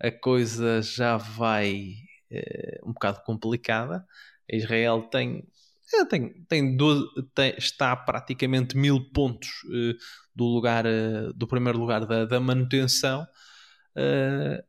[0.00, 1.94] a coisa já vai
[2.30, 4.06] uh, um bocado complicada.
[4.48, 5.48] Israel tem
[5.94, 9.96] é, tem, tem, 12, tem, está praticamente mil pontos uh,
[10.34, 13.26] do lugar uh, do primeiro lugar da, da manutenção.
[13.96, 14.62] Uh,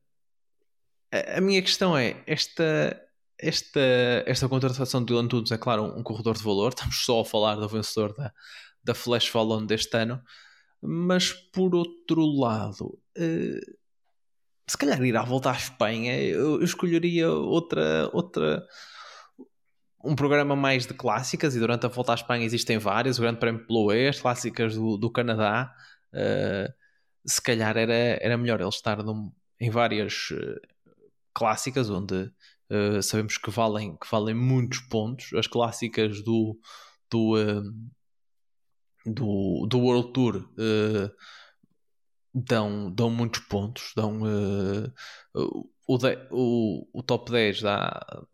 [1.36, 3.02] a, minha questão é esta
[3.40, 3.80] esta,
[4.26, 6.70] esta contratação de Dylan Tunes é claro um, um, corredor de valor.
[6.76, 8.32] Estamos só a falar do vencedor da,
[8.84, 10.22] da Flash Fallon deste ano,
[10.82, 13.00] mas por outro lado,
[14.68, 18.68] se calhar ir à volta à Espanha, eu, eu escolheria outra outra
[20.04, 23.40] um programa mais de clássicas e durante a volta à Espanha existem várias, o Grande
[23.40, 25.74] Prémio pelo as clássicas do, do Canadá.
[26.14, 26.72] Uh,
[27.26, 30.60] se calhar era, era melhor ele estar num, em várias uh,
[31.34, 32.32] clássicas onde
[32.70, 35.34] uh, sabemos que valem, que valem muitos pontos.
[35.34, 36.58] As clássicas do,
[37.10, 37.36] do,
[39.06, 40.50] do, do World Tour
[42.34, 44.22] dão, dão muitos pontos, dão
[45.88, 48.28] o, de, o, o top 10 dá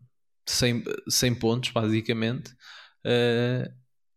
[0.46, 2.52] 100, 100 pontos, basicamente,
[3.04, 3.72] uh,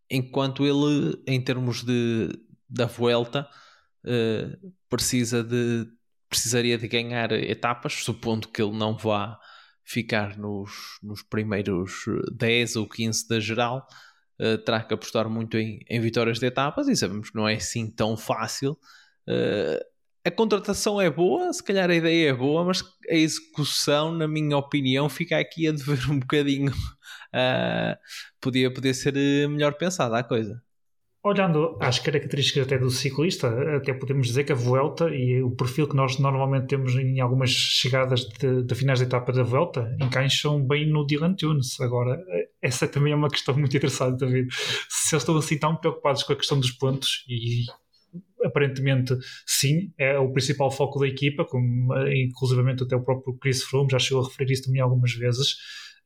[0.10, 2.30] enquanto ele, em termos de,
[2.70, 3.48] da Vuelta,
[4.06, 5.88] uh, precisa de,
[6.30, 9.40] precisaria de ganhar etapas, supondo que ele não vá
[9.84, 13.88] ficar nos, nos primeiros 10 ou 15 da geral,
[14.40, 17.56] uh, terá que apostar muito em, em vitórias de etapas e sabemos que não é
[17.56, 18.78] assim tão fácil.
[19.28, 19.97] Uh,
[20.28, 24.58] a contratação é boa, se calhar a ideia é boa, mas a execução, na minha
[24.58, 26.72] opinião, fica aqui a dever um bocadinho.
[26.72, 27.96] Uh,
[28.42, 30.62] podia, podia ser eh, melhor pensada a coisa.
[31.24, 35.88] Olhando às características até do ciclista, até podemos dizer que a Vuelta e o perfil
[35.88, 40.66] que nós normalmente temos em algumas chegadas de, de finais de etapa da Vuelta encaixam
[40.66, 41.82] bem no Dylan Tunes.
[41.82, 42.18] Agora,
[42.62, 44.48] essa também é uma questão muito interessante, David.
[44.88, 47.66] Se eles estão assim tão preocupados com a questão dos pontos e
[48.44, 53.90] aparentemente sim, é o principal foco da equipa, como inclusivamente até o próprio Chris Froome
[53.92, 55.54] já chegou a referir isso também algumas vezes.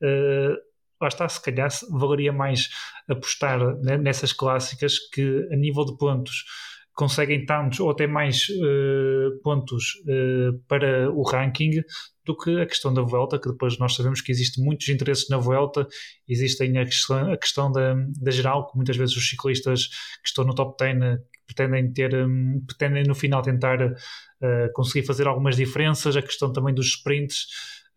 [0.01, 0.55] Uh,
[1.01, 2.69] lá está, se calhar valeria mais
[3.09, 6.45] apostar né, nessas clássicas que a nível de pontos
[6.93, 11.81] conseguem tantos ou até mais uh, pontos uh, para o ranking
[12.25, 15.37] do que a questão da Vuelta, que depois nós sabemos que existem muitos interesses na
[15.37, 15.87] Vuelta,
[16.27, 20.45] existem a questão, a questão da, da geral, que muitas vezes os ciclistas que estão
[20.45, 21.19] no top 10
[21.53, 26.73] pretendem ter, um, pretendem no final tentar uh, conseguir fazer algumas diferenças, a questão também
[26.73, 27.47] dos sprints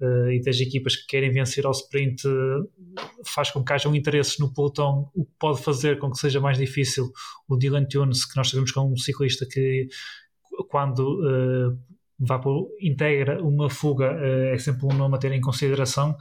[0.00, 2.68] uh, e das equipas que querem vencer ao sprint uh,
[3.24, 6.40] faz com que haja um interesse no pelotão, o que pode fazer com que seja
[6.40, 7.10] mais difícil
[7.48, 9.88] o Dylan Tunes, que nós sabemos que é um ciclista que
[10.68, 11.20] quando
[12.18, 14.16] vá por, integra uma fuga
[14.52, 16.16] é sempre um nome a ter em consideração.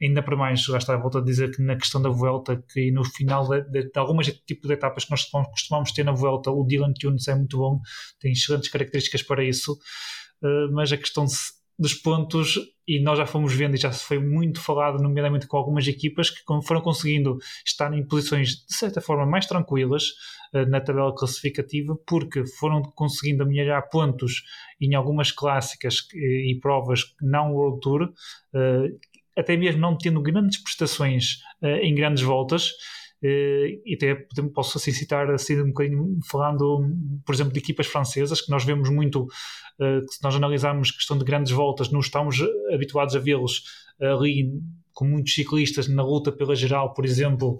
[0.00, 3.04] Ainda para mais, já está, volto a dizer que na questão da Vuelta, que no
[3.04, 6.64] final de, de, de algumas tipos de etapas que nós costumamos ter na Vuelta, o
[6.64, 7.80] Dylan Tunes é muito bom,
[8.20, 11.32] tem excelentes características para isso, uh, mas a questão de,
[11.78, 15.56] dos pontos, e nós já fomos vendo e já se foi muito falado, nomeadamente com
[15.56, 20.04] algumas equipas que foram conseguindo estar em posições de certa forma mais tranquilas
[20.54, 24.42] uh, na tabela classificativa, porque foram conseguindo amelhar pontos
[24.80, 28.98] em algumas clássicas e, e provas não World Tour, uh,
[29.36, 32.72] até mesmo não tendo grandes prestações uh, em grandes voltas,
[33.22, 34.14] e até
[34.54, 36.80] posso assim citar assim um bocadinho falando,
[37.24, 41.18] por exemplo, de equipas francesas, que nós vemos muito, uh, que se nós analisarmos questão
[41.18, 42.38] de grandes voltas, não estamos
[42.72, 43.64] habituados a vê-los
[44.00, 44.48] ali
[44.92, 47.58] com muitos ciclistas na luta pela geral, por exemplo,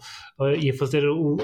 [0.61, 1.37] e a fazer o.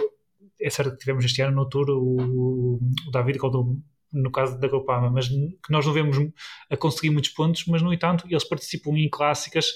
[0.60, 3.80] É certo que tivemos este ano no Tour o, o David Caldum
[4.14, 6.16] no caso da Groupama, mas que nós não vemos
[6.70, 9.66] a conseguir muitos pontos, mas no entanto eles participam em clássicas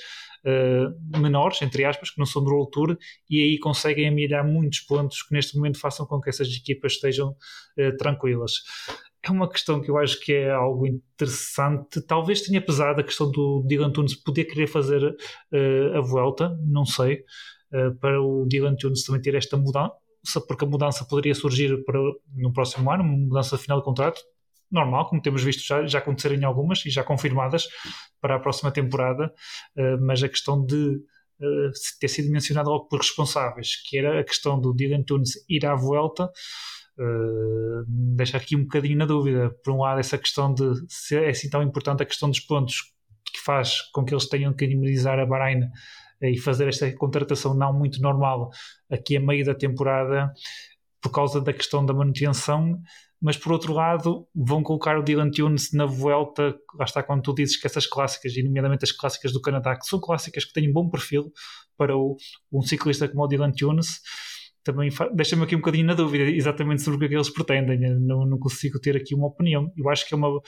[0.49, 4.81] uh, menores, entre aspas, que não são do World Tour, e aí conseguem amelhar muitos
[4.81, 8.53] pontos que neste momento façam com que essas equipas estejam uh, tranquilas.
[9.23, 12.01] é uma questão que eu acho que é algo interessante.
[12.03, 16.85] Talvez tenha pesado a questão do Dylan Tunes poder querer fazer uh, a volta, não
[16.85, 17.25] sei,
[18.01, 19.93] para o Dylan Tunes também ter esta mudança,
[20.47, 21.99] porque a mudança poderia surgir para,
[22.35, 24.23] no próximo ano, uma mudança final de contrato,
[24.71, 27.67] normal, como temos visto já, já acontecerem algumas e já confirmadas
[28.21, 29.33] para a próxima temporada,
[29.77, 30.97] uh, mas a questão de
[31.41, 35.65] uh, ter sido mencionado logo por responsáveis, que era a questão do Dylan Tunes ir
[35.67, 39.51] à volta, uh, deixa aqui um bocadinho na dúvida.
[39.65, 42.93] Por um lado, essa questão de se é assim tão importante a questão dos pontos
[43.33, 45.69] que faz com que eles tenham que minimizar a Bahrein
[46.23, 48.51] e fazer esta contratação não muito normal
[48.91, 50.33] aqui a meio da temporada
[51.01, 52.81] por causa da questão da manutenção
[53.21, 57.35] mas por outro lado vão colocar o Dylan Tunes na volta, lá está quando tu
[57.35, 60.69] dizes que essas clássicas, e nomeadamente as clássicas do Canadá, que são clássicas que têm
[60.71, 61.33] um bom perfil
[61.77, 62.17] para o,
[62.53, 64.01] um ciclista como o Dylan Tunes,
[64.63, 67.79] também deixa-me aqui um bocadinho na dúvida exatamente sobre o que é que eles pretendem,
[67.79, 70.41] não, não consigo ter aqui uma opinião, eu acho que é uma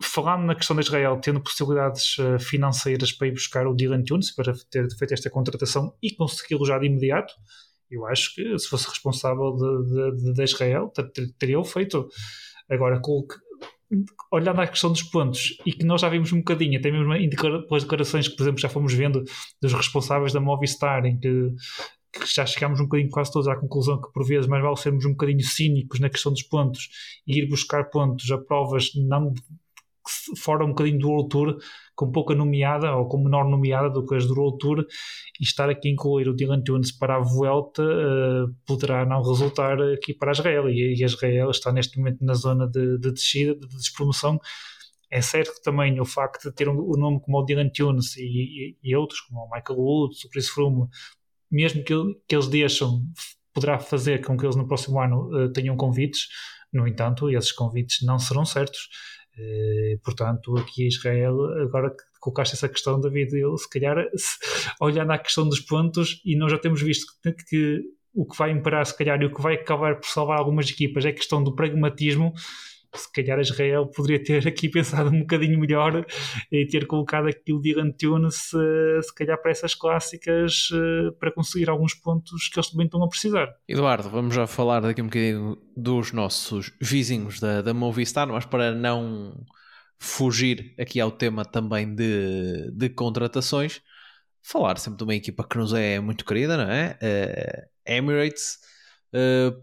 [0.00, 4.30] falando na questão de Israel, tendo possibilidades uh, financeiras para ir buscar o Dylan Tunes,
[4.30, 7.34] para ter feito esta contratação e consegui-lo já de imediato,
[7.90, 10.92] eu acho que se fosse responsável de, de, de Israel,
[11.38, 12.08] teria o feito.
[12.70, 13.00] Agora,
[14.30, 17.12] olhando à questão dos pontos, e que nós já vimos um bocadinho, até mesmo
[17.66, 19.24] pelas declarações que, por exemplo, já fomos vendo
[19.60, 21.54] dos responsáveis da Movistar, em que,
[22.12, 25.06] que já chegámos um bocadinho quase todos à conclusão que, por vezes, mais vale sermos
[25.06, 26.88] um bocadinho cínicos na questão dos pontos
[27.26, 29.32] e ir buscar pontos a provas não
[30.36, 31.58] fora um bocadinho do World Tour,
[31.94, 34.86] com pouca nomeada ou com menor nomeada do que as do World Tour,
[35.40, 39.80] e estar aqui a incluir o Dylan Tunes para a Vuelta uh, poderá não resultar
[39.82, 40.68] aqui para Israel.
[40.70, 44.38] E, e Israel está neste momento na zona de, de descida, de despromoção.
[45.10, 48.16] É certo que também o facto de ter um, um nome como o Dylan Tunes
[48.16, 50.86] e, e, e, outros, como o Michael Woods, o Chris Froome,
[51.50, 51.94] mesmo que,
[52.28, 53.02] que eles deixam,
[53.54, 56.28] poderá fazer com que eles no próximo ano uh, tenham convites.
[56.72, 58.88] No entanto, esses convites não serão certos
[60.02, 63.96] portanto, aqui Israel, agora que colocaste essa questão, David, eu se calhar,
[64.80, 67.82] olhando à questão dos pontos, e nós já temos visto que, que
[68.14, 71.04] o que vai imperar, se calhar, e o que vai acabar por salvar algumas equipas
[71.04, 72.32] é a questão do pragmatismo
[72.94, 76.06] se calhar Israel poderia ter aqui pensado um bocadinho melhor
[76.50, 81.32] e ter colocado aqui o Dylan Tunes se, se calhar para essas clássicas eh, para
[81.32, 83.48] conseguir alguns pontos que eles também estão a precisar.
[83.68, 88.74] Eduardo, vamos já falar daqui um bocadinho dos nossos vizinhos da, da Movistar, mas para
[88.74, 89.44] não
[89.98, 93.82] fugir aqui ao tema também de, de contratações,
[94.42, 96.98] falar sempre de uma equipa que nos é muito querida, não é?
[97.02, 98.77] Uh, Emirates eh,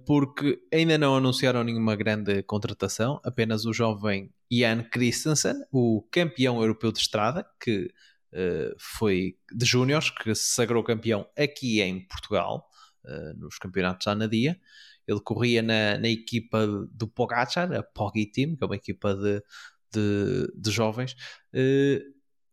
[0.06, 6.92] porque ainda não anunciaram nenhuma grande contratação, apenas o jovem Jan Christensen, o campeão europeu
[6.92, 7.92] de estrada, que
[8.34, 12.68] uh, foi de júniores, que se sagrou campeão aqui em Portugal,
[13.06, 14.60] uh, nos campeonatos Anadia.
[15.08, 19.42] Ele corria na, na equipa do Pogacar, a Poggy Team, que é uma equipa de,
[19.94, 21.16] de, de jovens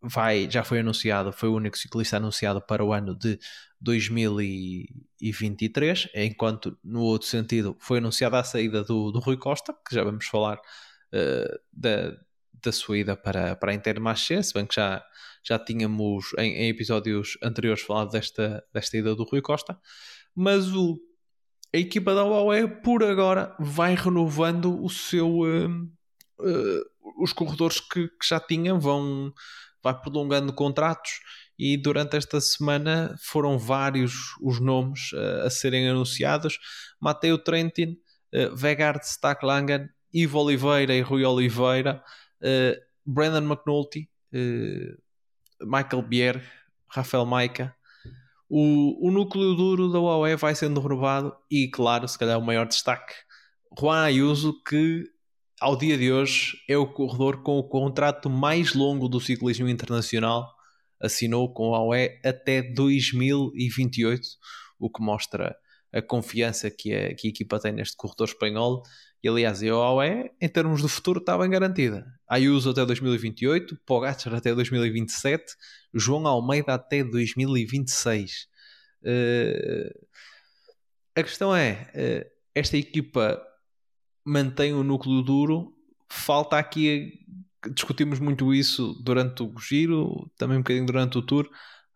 [0.03, 3.39] vai, já foi anunciado, foi o único ciclista anunciado para o ano de
[3.81, 10.03] 2023, enquanto no outro sentido foi anunciada a saída do, do Rui Costa, que já
[10.03, 12.17] vamos falar uh, da,
[12.63, 15.05] da sua ida para, para a Intermarché, se bem que já,
[15.45, 19.79] já tínhamos em, em, episódios anteriores falado desta, desta ida do Rui Costa,
[20.35, 20.99] mas o,
[21.75, 25.41] a equipa da UAE por agora vai renovando o seu.
[25.41, 25.89] Uh,
[26.41, 29.33] uh, os corredores que, que já tinham vão
[29.83, 31.21] vai prolongando contratos
[31.59, 36.59] e durante esta semana foram vários os nomes uh, a serem anunciados.
[37.01, 37.97] Mateo Trentin,
[38.35, 42.03] uh, Vegard Stacklangen, Ivo Oliveira e Rui Oliveira,
[42.41, 44.09] uh, Brandon McNulty,
[45.61, 46.43] Michael Bier,
[46.89, 47.75] Rafael Maica.
[48.49, 52.67] O, o núcleo duro da UAE vai sendo renovado e, claro, se calhar o maior
[52.67, 53.15] destaque,
[53.79, 55.05] Juan Ayuso, que
[55.63, 60.53] ao dia de hoje, é o corredor com o contrato mais longo do ciclismo internacional.
[61.01, 64.21] Assinou com a UE até 2028,
[64.81, 65.57] o que mostra
[65.93, 68.83] a confiança que a, que a equipa tem neste corredor espanhol.
[69.23, 72.05] E aliás, a OE, em termos de futuro, está bem garantida.
[72.27, 75.45] Ayuso até 2028, Pogacar até 2027,
[75.95, 78.49] João Almeida até 2026.
[79.01, 79.93] Uh, eh,
[81.15, 83.41] a questão é: uh, esta equipa
[84.25, 85.73] mantém o núcleo duro.
[86.09, 87.21] Falta aqui,
[87.75, 91.49] discutimos muito isso durante o giro, também um bocadinho durante o tour.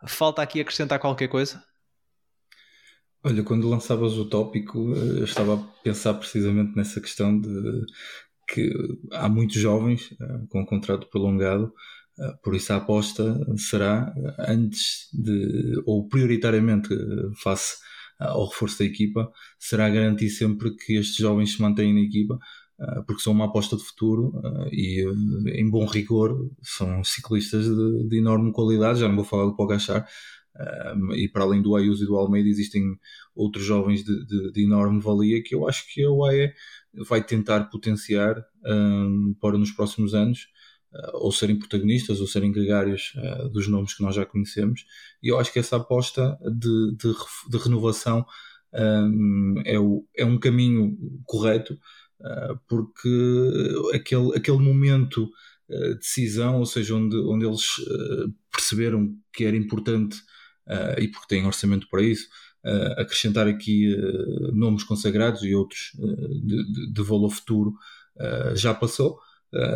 [0.07, 1.62] Falta aqui acrescentar qualquer coisa?
[3.24, 7.85] Olha, quando lançavas o tópico, eu estava a pensar precisamente nessa questão de
[8.49, 8.72] que
[9.12, 11.72] há muitos jovens uh, com contrato prolongado,
[12.18, 16.89] uh, por isso a aposta será antes de, ou prioritariamente
[17.43, 17.79] face
[18.18, 22.38] ao reforço da equipa, será garantir sempre que estes jovens se mantenham na equipa,
[23.06, 24.32] porque são uma aposta de futuro
[24.70, 25.02] e,
[25.54, 29.00] em bom rigor, são ciclistas de, de enorme qualidade.
[29.00, 30.06] Já não vou falar do Pogachar,
[31.14, 32.82] e para além do Ayuso e do Almeida, existem
[33.34, 36.52] outros jovens de, de, de, enorme valia que eu acho que a UAE
[37.06, 40.48] vai tentar potenciar um, para nos próximos anos
[41.14, 44.84] ou serem protagonistas ou serem gregários uh, dos nomes que nós já conhecemos
[45.22, 47.14] e eu acho que essa aposta de, de,
[47.51, 48.24] de renovação
[48.74, 51.78] um, é, o, é um caminho correto
[52.68, 53.09] porque
[53.95, 55.30] aquele, aquele momento
[55.68, 57.64] de decisão, ou seja, onde, onde eles
[58.51, 60.16] perceberam que era importante
[60.99, 62.26] e porque têm orçamento para isso,
[62.97, 63.95] acrescentar aqui
[64.53, 65.93] nomes consagrados e outros
[66.43, 67.74] de, de, de, valor futuro
[68.55, 69.18] já passou.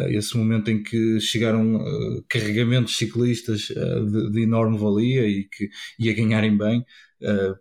[0.09, 1.83] Esse momento em que chegaram
[2.29, 6.85] carregamentos ciclistas de, de, enorme valia e que ia ganharem bem,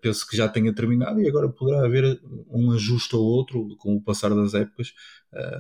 [0.02, 4.02] penso que já tenha terminado e agora poderá haver um ajuste ou outro com o
[4.02, 4.94] passar das épocas,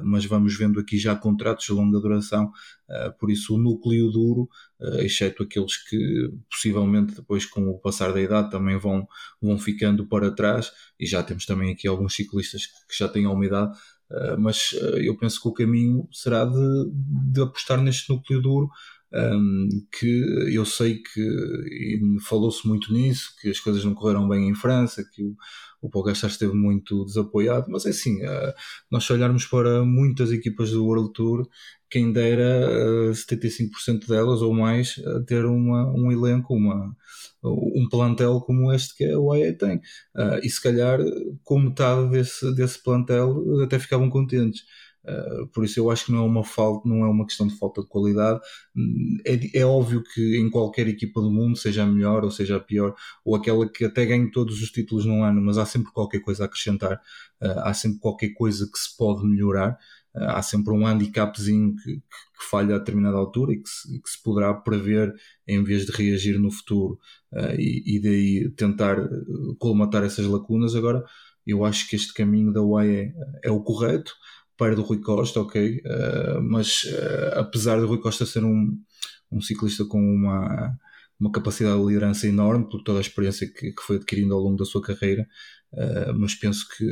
[0.04, 2.52] mas vamos vendo aqui já contratos de longa duração,
[3.20, 4.50] por isso o núcleo duro,
[5.00, 9.06] exceto aqueles que possivelmente depois com o passar da idade também vão,
[9.42, 13.46] vão ficando para trás, e já temos também aqui alguns ciclistas que já têm alguma
[13.46, 13.78] idade,
[14.40, 16.92] mas eu penso que o caminho será de,
[17.32, 18.70] de apostar neste núcleo duro,
[19.12, 24.56] um, que eu sei que falou-se muito nisso, que as coisas não correram bem em
[24.56, 25.36] França, que o,
[25.82, 28.54] o Pogacar esteve muito desapoiado, mas é assim, uh,
[28.92, 31.48] nós se olharmos para muitas equipas do World Tour,
[31.90, 36.96] quem dera uh, 75% delas ou mais uh, ter uma, um elenco, uma,
[37.44, 39.82] um plantel como este que a UAE tem.
[40.44, 41.00] E se calhar
[41.44, 44.64] com metade desse, desse plantel até ficavam contentes.
[45.10, 47.58] Uh, por isso eu acho que não é uma falta, não é uma questão de
[47.58, 48.40] falta de qualidade.
[49.26, 52.60] É, é, óbvio que em qualquer equipa do mundo, seja a melhor ou seja a
[52.60, 52.94] pior,
[53.26, 56.44] ou aquela que até ganhe todos os títulos num ano, mas há sempre qualquer coisa
[56.44, 57.02] a acrescentar,
[57.42, 59.78] uh, há sempre qualquer coisa que se pode melhorar.
[60.16, 64.02] Uh, há sempre um handicapzinho que, que, que, falha a determinada altura e que, se,
[64.02, 65.14] que se poderá prever
[65.48, 67.00] em vez de reagir no futuro
[67.58, 68.98] e, e daí tentar
[69.60, 70.76] colmatar essas lacunas.
[70.76, 71.04] Agora,
[71.46, 74.14] eu acho que este caminho da UAE é, é o correto
[74.60, 78.78] para do Rui Costa, ok, uh, mas uh, apesar do Rui Costa ser um,
[79.32, 80.78] um ciclista com uma,
[81.18, 84.58] uma capacidade de liderança enorme por toda a experiência que, que foi adquirindo ao longo
[84.58, 85.26] da sua carreira,
[85.72, 86.86] uh, mas penso que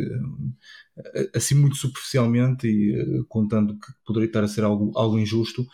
[1.35, 5.67] assim muito superficialmente e contando que poderia estar a ser algo, algo injusto,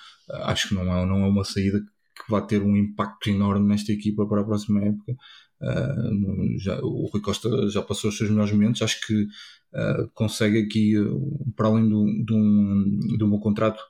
[0.45, 3.91] acho que não é, não é uma saída que vai ter um impacto enorme nesta
[3.91, 5.15] equipa para a próxima época.
[5.63, 10.59] Uh, já, o Rui Costa já passou os seus melhores momentos, acho que uh, consegue
[10.59, 13.81] aqui, uh, para além do, de, um, do meu contrato,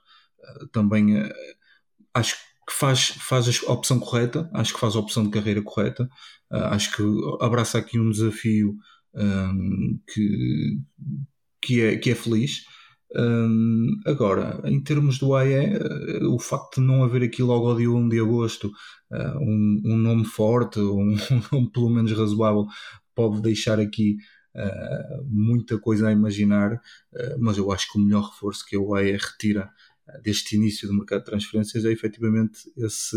[0.72, 1.06] também
[2.12, 2.36] acho
[2.68, 6.08] que faz, faz a opção correta, acho que faz a opção de carreira correta,
[6.50, 7.02] acho que
[7.40, 8.76] abraça aqui um desafio
[9.14, 10.78] um, que,
[11.62, 12.66] que, é, que é feliz.
[13.16, 17.90] Um, agora, em termos do AE, uh, o facto de não haver aqui logo dia
[17.90, 18.72] 1 de agosto
[19.10, 22.66] uh, um, um, nome forte, um, um, nome pelo menos razoável,
[23.14, 24.16] pode deixar aqui
[24.56, 26.80] uh, muita coisa a imaginar,
[27.38, 29.70] mas eu acho que o melhor reforço que o AE retira
[30.22, 33.16] deste início do mercado de transferências é efetivamente esse,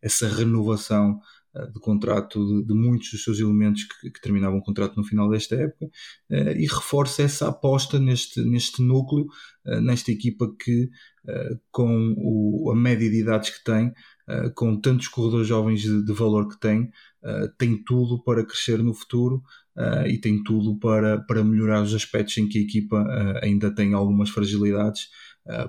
[0.00, 1.35] essa renovação eh,
[1.72, 5.56] de contrato de, muitos dos seus elementos que, que, terminavam o contrato no final desta
[5.56, 9.26] época uh, e reforça essa aposta neste, neste núcleo,
[9.66, 10.90] uh, nesta equipa que,
[11.24, 13.92] uh, com o, a média de idades que tem,
[14.56, 16.90] com tantos corredores jovens de, de valor que tem,
[17.56, 19.40] tem tudo para crescer no futuro
[20.08, 23.06] e tem tudo para, para melhorar os aspectos em que a equipa
[23.40, 25.10] ainda tem algumas fragilidades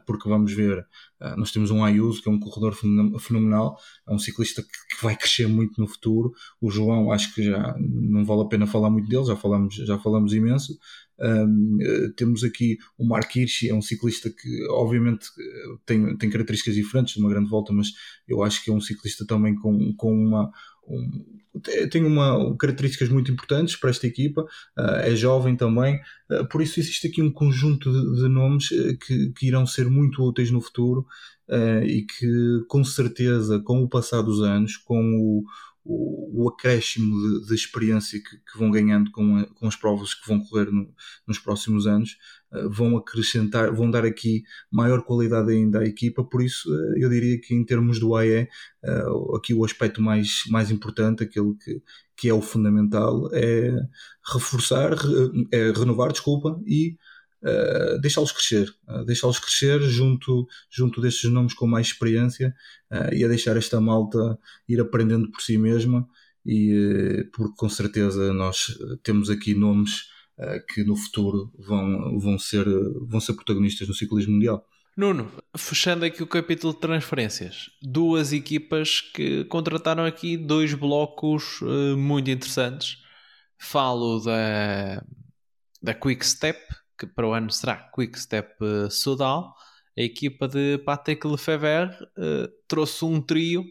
[0.05, 0.86] porque vamos ver,
[1.19, 2.75] ah, nós temos um Ayuso que é um corredor
[3.19, 6.34] fenomenal, é um ciclista que vai crescer muito no futuro.
[6.59, 9.97] O João, acho que já não vale a pena falar muito dele, já falamos, já
[9.99, 10.78] falamos imenso.
[11.19, 11.45] Ah,
[12.15, 15.28] temos aqui o Mark Hirschi, é um ciclista que obviamente
[15.86, 17.91] tem, tem características diferentes uma grande volta, mas
[18.28, 20.51] eu acho que é um ciclista também com, com uma,
[20.88, 21.38] um,
[21.91, 25.99] tem uma, características muito importantes para esta equipa, uh, é jovem também,
[26.31, 29.89] uh, por isso existe aqui um conjunto de, de nomes uh, que, que, irão ser
[29.89, 31.05] muito úteis no futuro
[31.85, 35.45] e que com certeza com o passar dos anos, com o,
[35.88, 40.27] o, acréscimo de, de experiência que, que, vão ganhando com, a, com as provas que
[40.27, 40.93] vão correr no,
[41.25, 42.17] nos próximos anos,
[42.51, 47.09] uh, vão acrescentar, vão dar aqui maior qualidade ainda à equipa, por isso uh, eu
[47.09, 48.47] diria que em termos do AE, uh,
[48.83, 51.81] eh, aqui o aspecto mais, mais importante, aquele que,
[52.15, 53.71] que é o fundamental, é
[54.33, 56.97] reforçar, re, é renovar, desculpa, e
[57.47, 62.53] uh, deixá-los crescer, uh, deixá-los crescer junto, junto destes nomes com mais experiência
[62.91, 64.37] uh, e a deixar esta malta
[64.67, 66.07] ir aprendendo por si mesma
[66.45, 70.07] e porque com certeza nós temos aqui nomes
[70.73, 72.63] que no futuro vão, vão, ser,
[73.05, 74.65] vão ser protagonistas no ciclismo mundial.
[74.97, 81.95] Nuno, fechando aqui o capítulo de transferências, duas equipas que contrataram aqui dois blocos uh,
[81.95, 82.97] muito interessantes.
[83.59, 85.03] Falo da,
[85.79, 86.59] da Quick Step,
[86.97, 89.53] que para o ano será Quick Step uh, Sodal.
[89.97, 93.65] A equipa de Patrick Lefebvre uh, trouxe um trio: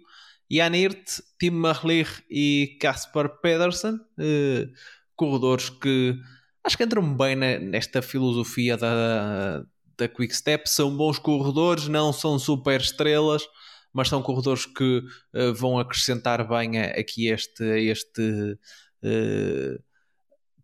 [0.50, 4.72] Jan Hirt, Tim Merlier e Casper Pedersen, uh,
[5.14, 6.18] corredores que
[6.64, 9.64] acho que entram bem nesta filosofia da
[9.96, 13.42] da Quick Step são bons corredores, não são super estrelas,
[13.92, 15.02] mas são corredores que
[15.34, 18.58] uh, vão acrescentar bem a, aqui este, este
[19.02, 19.82] uh,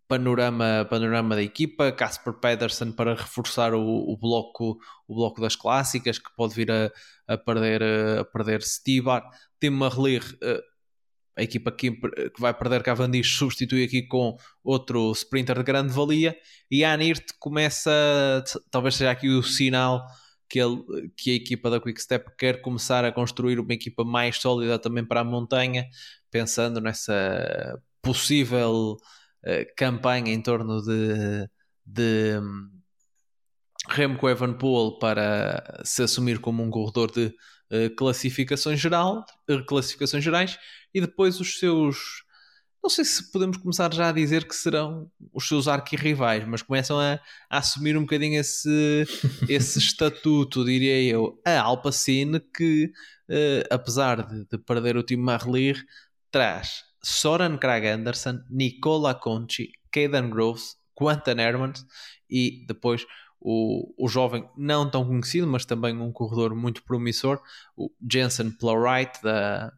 [0.07, 1.91] panorama, panorama da equipa.
[1.91, 4.77] Casper Pedersen para reforçar o, o, bloco,
[5.07, 6.91] o bloco das clássicas, que pode vir a,
[7.27, 7.83] a perder,
[8.19, 9.23] a perder Stibar.
[9.59, 10.73] Tim Marlir uh,
[11.35, 16.37] a equipa que, que vai perder Cavendish substitui aqui com outro sprinter de grande valia
[16.69, 20.05] e a Anirt começa, talvez seja aqui o sinal
[20.47, 20.83] que, ele,
[21.17, 25.21] que a equipa da Quickstep quer começar a construir uma equipa mais sólida também para
[25.21, 25.87] a montanha,
[26.29, 28.97] pensando nessa possível
[29.75, 31.49] campanha em torno de,
[31.85, 32.69] de um,
[33.89, 40.57] Remco Evenepoel para se assumir como um corredor de uh, classificações, geral, uh, classificações gerais
[40.93, 42.23] e depois os seus.
[42.81, 46.99] Não sei se podemos começar já a dizer que serão os seus arquirrivais, mas começam
[46.99, 47.17] a,
[47.49, 49.05] a assumir um bocadinho esse,
[49.47, 51.39] esse estatuto, diria eu.
[51.45, 52.91] A Alpacine, que
[53.29, 55.81] uh, apesar de, de, perder o time Marlir,
[56.29, 61.85] traz Soren Krag Anderson, Nicola Conchi, Caden Groves, Quentin Hermans
[62.29, 63.05] e depois
[63.39, 67.41] o, o jovem não tão conhecido, mas também um corredor muito promissor,
[67.75, 69.73] o Jensen Plowright da,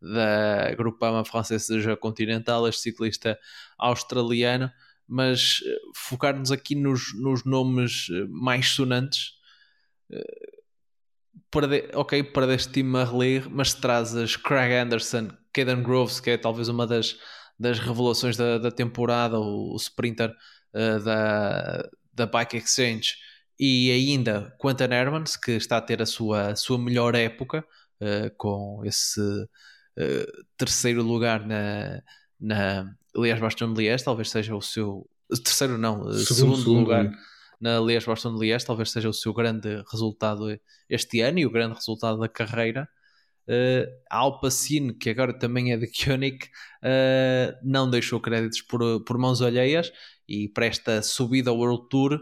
[0.00, 3.38] da Grupama Francesa Continental, este ciclista
[3.78, 4.70] australiano,
[5.06, 9.38] mas eh, focar-nos aqui nos, nos nomes eh, mais sonantes.
[11.50, 16.86] Perder, ok, perdeste time Marley, mas trazes Craig Anderson, Caden Groves, que é talvez uma
[16.86, 17.16] das,
[17.58, 20.30] das revelações da, da temporada, o, o sprinter
[20.74, 23.14] uh, da, da Bike Exchange,
[23.58, 27.64] e ainda Quentin Hermans, que está a ter a sua, a sua melhor época,
[28.00, 29.20] uh, com esse
[29.96, 30.26] eh,
[30.56, 32.00] terceiro lugar na,
[32.38, 35.08] na Liège-Bastogne-Liège, talvez seja o seu...
[35.28, 37.18] Terceiro não, segundo, segundo lugar segundo.
[37.60, 42.28] Na Liège-Bastogne-Liège, talvez seja o seu grande resultado este ano e o grande resultado da
[42.28, 42.88] carreira.
[43.48, 49.40] Uh, Alpacine, que agora também é de Koenig, uh, não deixou créditos por, por mãos
[49.40, 49.90] alheias
[50.28, 52.20] e para esta subida ao World Tour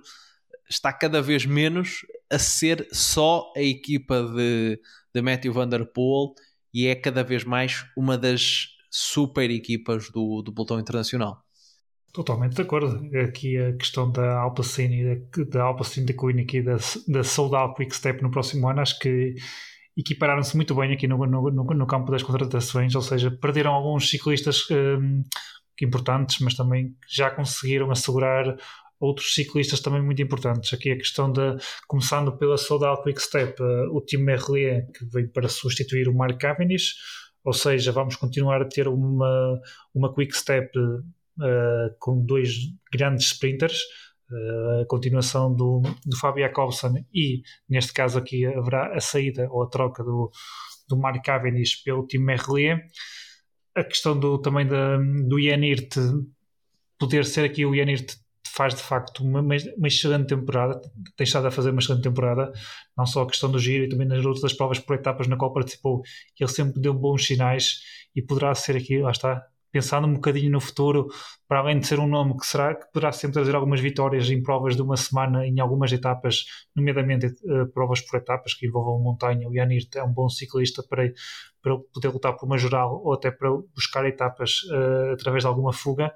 [0.71, 4.81] está cada vez menos a ser só a equipa de,
[5.15, 6.35] de Matthew Van Der Poel
[6.73, 11.46] e é cada vez mais uma das super equipas do, do pelotão internacional.
[12.17, 13.15] Totalmente de acordo.
[13.19, 18.23] Aqui a questão da Alpacine, da Alpacine da Queen aqui da, da Soldal Quick Step
[18.23, 19.35] no próximo ano, acho que
[19.95, 24.63] equipararam-se muito bem aqui no, no, no, campo das contratações, ou seja, perderam alguns ciclistas
[24.71, 25.23] um,
[25.83, 28.57] importantes, mas também já conseguiram assegurar
[28.99, 30.73] outros ciclistas também muito importantes.
[30.73, 35.29] Aqui a questão de, começando pela Soudal Quick Step, uh, o Tim Merlier, que veio
[35.29, 36.95] para substituir o Mark Cavendish,
[37.45, 39.61] ou seja, vamos continuar a ter uma,
[39.95, 40.71] uma Quick Step
[41.39, 42.57] uh, com dois
[42.93, 43.81] grandes sprinters,
[44.31, 49.63] uh, a continuação do, do Fabio Jacobsen e, neste caso aqui, haverá a saída ou
[49.63, 50.31] a troca do,
[50.89, 52.85] do Mark Cavendish pelo Tim Merlier.
[53.75, 55.61] A questão do, também da, do Ian
[56.99, 57.95] poder ser aqui o Ian
[58.57, 60.81] faz de facto uma, uma excelente temporada,
[61.15, 62.51] tem estado a fazer uma excelente temporada,
[62.97, 65.53] não só a questão do giro e também nas outras provas por etapas na qual
[65.53, 66.01] participou,
[66.41, 67.81] ele sempre deu bons sinais
[68.15, 69.47] e poderá ser aqui, lá está,
[69.77, 71.09] pensando um bocadinho no futuro,
[71.47, 74.43] para além de ser um nome que será que poderá sempre trazer algumas vitórias em
[74.43, 79.47] provas de uma semana em algumas etapas, nomeadamente uh, provas por etapas que envolvam montanha.
[79.47, 81.13] O Yanir é um bom ciclista para,
[81.61, 85.75] para poder lutar por uma geral ou até para buscar etapas uh, através de alguma
[85.75, 86.11] fuga.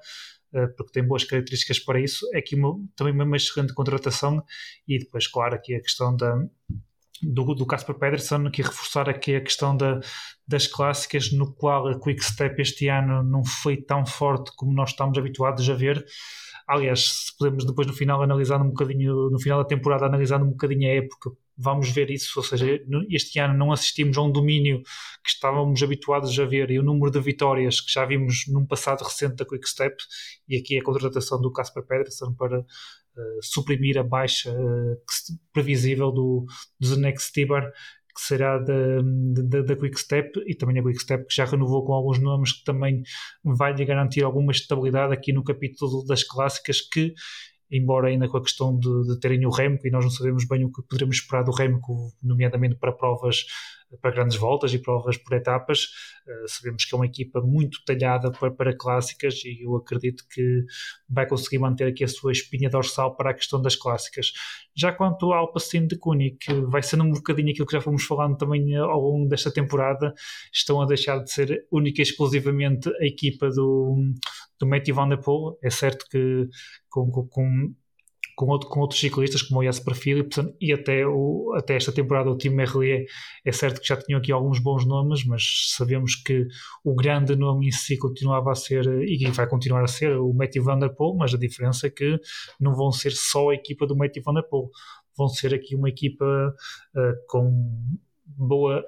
[0.53, 2.27] Eh, porque tem boas características para isso.
[2.33, 2.57] É aqui
[2.95, 4.43] também uma excelente contratação
[4.87, 6.35] e depois, claro, aqui a questão da,
[7.21, 9.99] do, do Casper Pedersen, aqui reforçar aqui a questão da,
[10.47, 14.89] das clássicas, no qual a Quick Step este ano não foi tão forte como nós
[14.89, 16.05] estamos habituados a ver.
[16.67, 20.51] Aliás, se podemos depois no final analisar um bocadinho, no final da temporada, analisar um
[20.51, 22.33] bocadinho a época, vamos ver isso.
[22.37, 22.65] Ou seja,
[23.09, 24.81] este ano não assistimos a um domínio
[25.23, 29.03] que estávamos habituados a ver e o número de vitórias que já vimos num passado
[29.03, 29.95] recente da Quick Step,
[30.47, 32.65] e aqui a contratação do Casper Pedersen para
[33.41, 34.97] suprimir a baixa uh,
[35.53, 36.45] previsível do,
[36.79, 36.95] do
[37.33, 37.71] Tibar,
[38.13, 38.73] que será da,
[39.43, 42.51] da, da Quick Step e também a Quick Step que já renovou com alguns nomes
[42.53, 43.03] que também
[43.43, 47.13] vai lhe garantir alguma estabilidade aqui no capítulo das clássicas que
[47.71, 50.65] embora ainda com a questão de, de terem o Remco e nós não sabemos bem
[50.65, 53.45] o que poderemos esperar do Remco, nomeadamente para provas
[53.99, 55.85] para grandes voltas e provas por etapas.
[56.25, 60.63] Uh, sabemos que é uma equipa muito talhada para, para, clássicas e eu acredito que
[61.09, 64.31] vai conseguir manter aqui a sua espinha dorsal para a questão das clássicas.
[64.75, 66.37] Já quanto ao Alpacine de Koenig,
[66.67, 70.13] vai sendo um bocadinho aquilo que já fomos falando também ao longo desta temporada,
[70.53, 73.97] estão a deixar de ser única e exclusivamente a equipa do,
[74.59, 75.57] do Matthew Van Der Poel.
[75.61, 76.47] É certo que
[76.89, 77.73] com, com
[78.41, 82.31] com, outro, com outros ciclistas como o Jasper Philipsen e até, o, até esta temporada
[82.31, 83.05] o time Merlier
[83.45, 85.43] é certo que já tinham aqui alguns bons nomes, mas
[85.75, 86.47] sabemos que
[86.83, 90.63] o grande nome em si continuava a ser e vai continuar a ser o Matthew
[90.63, 92.19] Van Der Poel, mas a diferença é que
[92.59, 94.71] não vão ser só a equipa do Matthew Van Der Poel,
[95.15, 97.51] vão ser aqui uma equipa uh, com
[98.25, 98.83] boa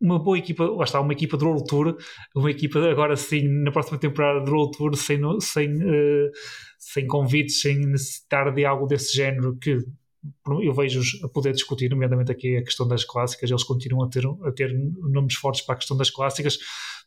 [0.00, 1.96] uma boa equipa, lá está, uma equipa de World Tour,
[2.34, 6.30] uma equipa agora sim, na próxima temporada de World Tour, sem, sem, uh,
[6.78, 9.78] sem convites, sem necessitar de algo desse género que
[10.62, 14.26] eu vejo-os a poder discutir, nomeadamente aqui a questão das clássicas, eles continuam a ter,
[14.26, 14.72] a ter
[15.10, 16.58] nomes fortes para a questão das clássicas,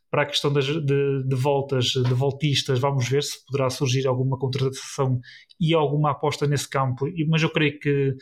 [0.09, 4.37] para a questão das, de, de voltas, de voltistas, vamos ver se poderá surgir alguma
[4.37, 5.19] contratação
[5.59, 8.13] e alguma aposta nesse campo, mas eu creio que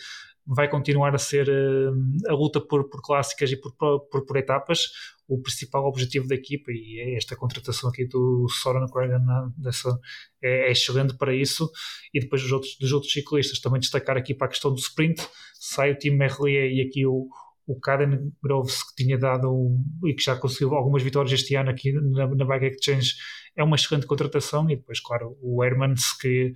[0.45, 4.89] vai continuar a ser uh, a luta por, por clássicas e por, por, por, etapas.
[5.27, 9.23] O principal objetivo da equipa e é esta contratação aqui do Soren Cragen
[9.57, 9.97] dessa,
[10.43, 11.69] é, é, excelente para isso.
[12.13, 15.21] E depois dos outros, dos outros ciclistas também destacar aqui para a questão do sprint.
[15.53, 17.29] Sai o time Merlier e aqui o,
[17.65, 21.93] o Karen Groves que tinha dado e que já conseguiu algumas vitórias este ano aqui
[21.93, 23.13] na, na Bike Exchange.
[23.55, 24.69] É uma excelente contratação.
[24.69, 26.51] E depois claro o Hermans que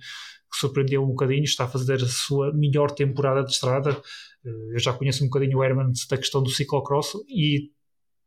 [0.58, 3.90] surpreendeu um bocadinho, está a fazer a sua melhor temporada de estrada.
[4.44, 7.70] Eh, eu já conheço um bocadinho o Herman da questão do ciclocross e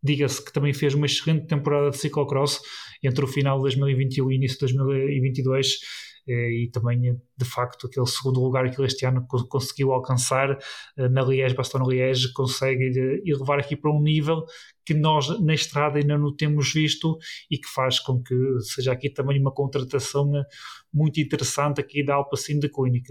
[0.01, 2.61] diga-se que também fez uma excelente temporada de ciclocross
[3.03, 5.79] entre o final de 2021 e início de 2022
[6.27, 7.01] eh, e também
[7.37, 10.57] de facto aquele segundo lugar que ele este ano conseguiu alcançar
[10.97, 14.45] eh, na Liège, Bastogne-Liège consegue elevar aqui para um nível
[14.89, 17.19] que nós na estrada ainda não temos visto
[17.51, 20.43] e que faz com que seja aqui também uma contratação eh,
[20.91, 23.05] muito interessante aqui da Alpacin de Koenig.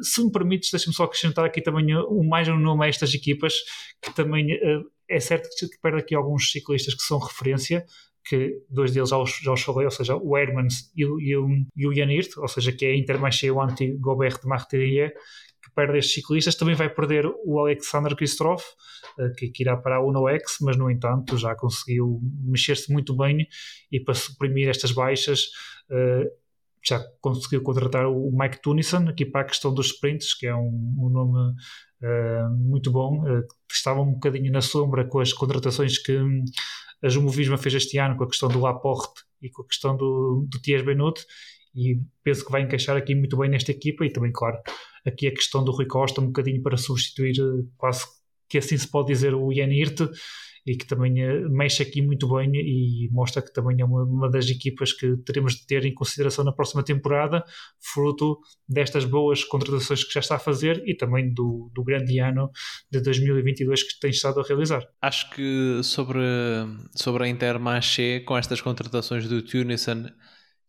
[0.00, 1.86] Se me permites, deixa-me só acrescentar aqui também
[2.28, 3.54] mais um nome a estas equipas
[4.00, 4.46] que também
[5.10, 7.84] é certo que perde aqui alguns ciclistas que são referência,
[8.24, 11.86] que dois deles já os, falei, ou seja, o Hermans e o, e o, e
[11.88, 15.18] o ou seja, que é a Intermarché o anti-Gobert de Martellier, que
[15.78, 18.64] perde estes ciclistas, também vai perder o Alexander Kristoff,
[19.16, 23.16] eh, que, que irá para a Uno X, mas no entanto já conseguiu mexer-se muito
[23.16, 23.46] bem
[23.92, 25.46] e para suprimir estas baixas
[25.88, 26.24] eh,
[26.84, 30.96] já conseguiu contratar o Mike Tunison aqui para a questão dos sprints, que é um,
[30.98, 31.54] um nome
[32.02, 36.18] uh, muito bom, uh, estava um bocadinho na sombra com as contratações que
[37.02, 40.46] a Jumovisma fez este ano com a questão do Laporte e com a questão do,
[40.48, 41.20] do Benut
[41.74, 44.58] e penso que vai encaixar aqui muito bem nesta equipa e também, claro,
[45.06, 48.04] aqui a questão do Rui Costa um bocadinho para substituir eh, quase
[48.48, 50.00] que assim se pode dizer o Ian Hirt
[50.66, 54.30] e que também eh, mexe aqui muito bem e mostra que também é uma, uma,
[54.30, 57.42] das equipas que teremos de ter em consideração na próxima temporada,
[57.80, 58.38] fruto
[58.68, 62.50] destas boas contratações que já está a fazer e também do, do grande ano
[62.90, 64.86] de 2022 que tem estado a realizar.
[65.00, 66.20] Acho que sobre,
[66.94, 70.06] sobre a Intermarché, com estas contratações do Tunison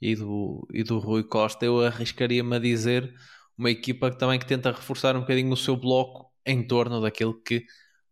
[0.01, 3.13] e do, e do Rui Costa, eu arriscaria-me a dizer
[3.57, 7.33] uma equipa que também que tenta reforçar um bocadinho o seu bloco em torno daquilo
[7.41, 7.65] que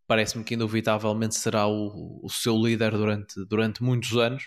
[0.06, 4.44] parece-me que indubitavelmente será o, o, seu líder durante, durante muitos anos,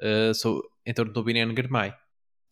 [0.00, 1.92] uh, so, em torno do Binian Germay.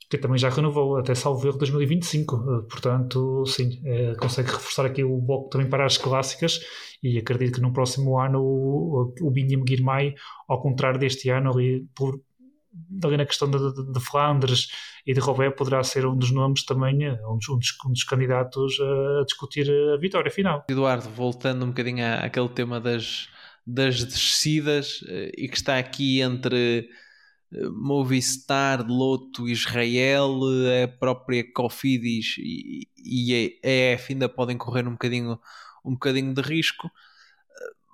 [0.09, 5.03] Que também já renovou até salvo erro 2025, uh, portanto, sim, uh, consegue reforçar aqui
[5.03, 6.61] o bloco também para as clássicas
[7.03, 10.15] e acredito que no próximo ano o, o Biniam Girmay,
[10.47, 11.53] ao contrário deste ano,
[11.95, 12.21] por,
[13.05, 14.69] ali na questão de, de, de, Flandres
[15.07, 17.93] e de Robert poderá ser um dos nomes também, eh, um dos, um dos, um
[17.93, 20.65] dos candidatos a, discutir a vitória final.
[20.69, 23.29] Eduardo, voltando um bocadinho àquele tema das,
[23.67, 26.89] das descidas eh, e que está aqui entre
[27.53, 30.41] eh, Movistar, Loto, Israel,
[30.85, 35.39] a própria Cofidis e, e a EF ainda podem correr um bocadinho,
[35.85, 36.91] um bocadinho de risco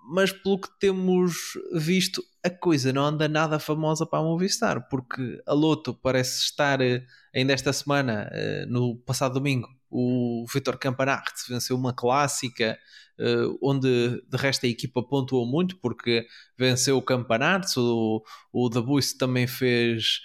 [0.09, 1.37] mas pelo que temos
[1.75, 6.81] visto, a coisa não anda nada famosa para a Movistar, porque a Loto parece estar
[6.81, 7.05] eh,
[7.35, 12.79] ainda esta semana, eh, no passado domingo, o Vitor Campanart venceu uma clássica,
[13.19, 18.71] eh, onde de resto a equipa pontuou muito, porque venceu o Campanart, o, o
[19.19, 20.21] também fez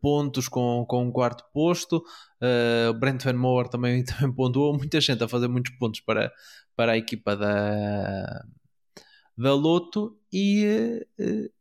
[0.00, 2.02] pontos com, com um quarto posto,
[2.90, 6.32] o Brent Van Moor também, também pontuou, muita gente a fazer muitos pontos para,
[6.74, 8.44] para a equipa da
[9.42, 11.04] da Loto e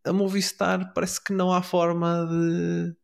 [0.06, 2.96] a Movistar parece que não há forma de,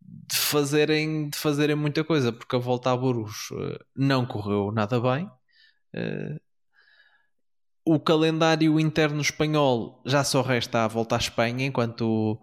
[0.00, 3.48] de, fazerem, de fazerem muita coisa, porque a volta a Burgos
[3.94, 5.30] não correu nada bem.
[7.84, 12.40] O calendário interno espanhol já só resta a volta à Espanha, enquanto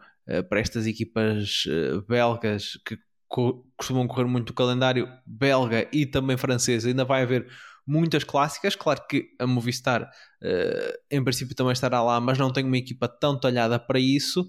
[0.49, 1.63] para estas equipas
[2.07, 2.97] belgas que
[3.28, 7.47] costumam correr muito o calendário belga e também francês, ainda vai haver
[7.86, 8.75] muitas clássicas.
[8.75, 13.07] Claro que a Movistar, uh, em princípio, também estará lá, mas não tem uma equipa
[13.07, 14.47] tão talhada para isso.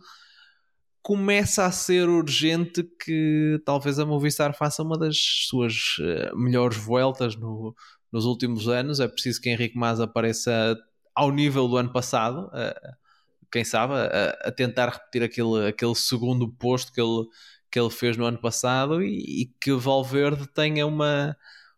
[1.03, 5.17] Começa a ser urgente que talvez a Movistar faça uma das
[5.49, 7.75] suas uh, melhores voltas no,
[8.11, 9.01] nos últimos anos.
[9.01, 10.77] É preciso que Henrique Mas apareça
[11.15, 12.49] ao nível do ano passado.
[12.49, 12.97] Uh,
[13.51, 17.27] quem sabe, a, a, tentar repetir aquele, aquele segundo posto que ele,
[17.71, 21.37] que ele fez no ano passado e, e que Valverde tenha uma,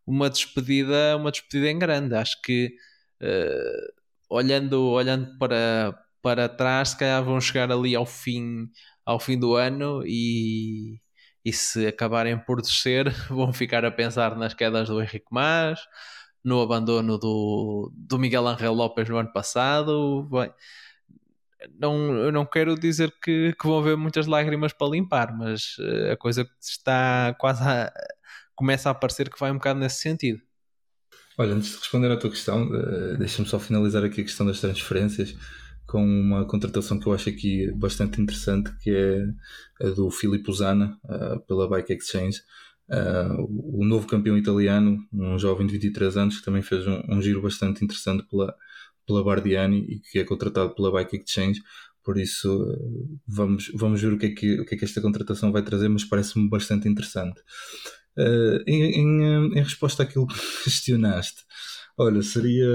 [0.09, 2.15] uma despedida, uma despedida em grande.
[2.15, 2.75] Acho que
[3.23, 3.93] uh,
[4.31, 8.71] olhando, olhando para, para trás, se calhar vão chegar ali ao fim,
[9.05, 11.01] ao fim do ano e,
[11.45, 15.81] e se acabarem por descer, vão ficar a pensar nas quedas do Henrique Mas,
[16.45, 20.29] no abandono do, do Miguel Angel Lopes no ano passado.
[20.31, 20.53] Bem,
[21.79, 26.13] não, eu não quero dizer que, que vão haver muitas lágrimas para limpar, mas uh,
[26.13, 27.93] a coisa está quase a,
[28.59, 30.41] começa a parecer que vai um bocado nesse sentido.
[31.39, 34.61] Olha, antes de responder à tua questão, uh, deixa-me só finalizar aqui a questão das
[34.61, 35.37] transferências
[35.87, 40.99] com uma contratação que eu acho aqui bastante interessante, que é a do Filippo Zana,
[41.05, 42.41] uh, pela Bike Exchange.
[42.91, 47.23] Uh, o novo campeão italiano, um jovem de 23 anos, que também fez um, um
[47.23, 48.53] giro bastante interessante pela,
[49.07, 51.63] pela Bardiani e que é contratado pela Bike Exchange.
[52.03, 52.49] Por isso,
[53.27, 55.89] vamos, vamos ver o que, é que, o que é que esta contratação vai trazer,
[55.89, 57.41] mas parece-me bastante interessante.
[58.19, 61.45] Uh, em, em, em, resposta àquilo que questionaste,
[61.97, 62.67] olha, seria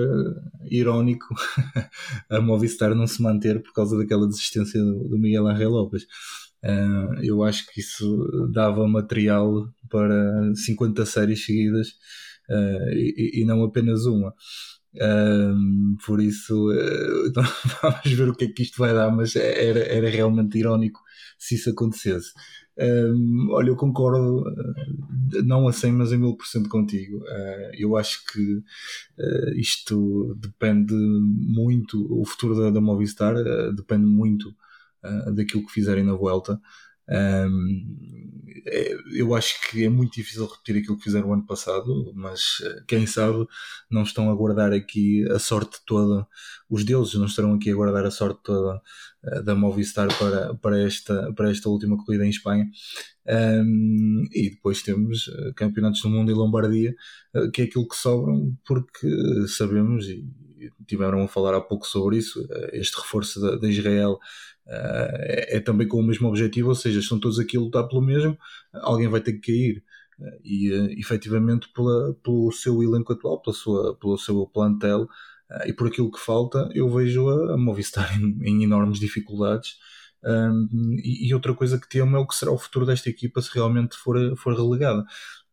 [0.70, 1.36] irónico
[2.30, 6.04] a Movistar não se manter por causa daquela desistência do, Miguel Angel Lopes.
[6.64, 11.89] Uh, eu acho que isso dava material para 50 séries seguidas
[12.94, 14.34] e, não apenas uma.
[14.96, 17.34] Um, por isso, uh,
[17.82, 21.02] vamos ver o que é que isto vai dar, mas era, era realmente irónico
[21.38, 22.32] se isso acontecesse.
[22.78, 24.43] Um, olha, eu concordo,
[25.36, 27.17] eh, não a 100, mas a 1000% contigo.
[27.19, 28.55] Uh, eu acho que
[29.19, 34.55] uh, isto depende muito, o futuro da, da Movistar uh, depende muito
[35.36, 36.57] daquilo que fizerem na volta.
[37.10, 38.34] Um,
[38.66, 42.62] é, eu acho que é muito difícil repetir aquilo que fizeram o ano passado, mas
[42.88, 43.45] quem sabe
[43.89, 46.26] não estão a guardar aqui a sorte toda,
[46.70, 48.82] os deuses não estarão aqui a guardar a sorte toda
[49.24, 52.68] uh, da Movistar para, para, esta, para esta última corrida em Espanha.
[53.26, 56.95] Um, e depois temos uh, campeonatos do mundo e Lombardia,
[57.54, 59.08] que é aquilo que sobram, porque
[59.47, 60.26] sabemos, e
[60.88, 64.20] tiveram a falar há pouco sobre isso, este reforço da, da Israel
[64.68, 68.01] é, é, também com o mesmo objetivo, ou seja, estão todos aqui a lutar pelo
[68.01, 68.38] mesmo,
[68.74, 69.84] alguém vai ter que cair.
[70.20, 75.07] Uh, e uh, efetivamente pela, pelo seu elenco atual, pela sua, pelo seu plantel
[75.66, 79.76] e por aquilo que falta, eu vejo a, a Movistar em, em enormes dificuldades.
[80.24, 83.41] Um, e, e, outra coisa que temo é o que será o futuro desta equipa
[83.41, 85.03] se realmente for, for relegada.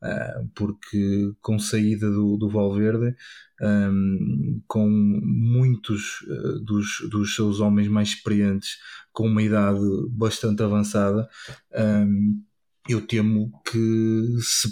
[0.03, 3.14] Uh, porque com saída do, do Valverde,
[3.61, 8.78] um, com muitos uh, dos, dos seus homens mais experientes
[9.12, 9.80] com uma idade
[10.11, 11.28] bastante avançada,
[11.76, 12.42] um,
[12.88, 14.68] eu temo que se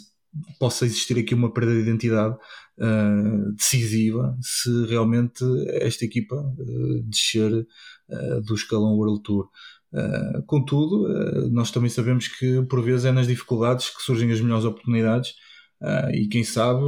[0.59, 2.37] possa existir aqui uma perda de identidade
[2.79, 5.45] uh, decisiva se realmente
[5.81, 9.49] esta equipa uh, descer uh, do escalão World Tour.
[10.47, 15.35] Contudo, nós também sabemos que por vezes é nas dificuldades que surgem as melhores oportunidades
[16.13, 16.83] e quem sabe,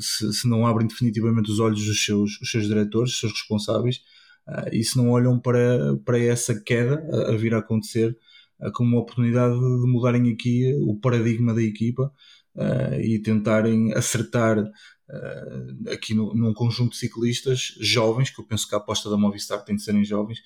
[0.00, 4.00] se, se, não abrem definitivamente os olhos dos seus, os seus diretores, os seus responsáveis,
[4.72, 8.14] e se não olham para, para essa queda a, a vir a acontecer
[8.72, 12.12] como uma oportunidade de mudarem aqui o paradigma da equipa
[12.54, 18.68] uh, e tentarem acertar uh, aqui no, num conjunto de ciclistas jovens, que eu penso
[18.68, 20.38] que a aposta da Movistar tem de serem jovens,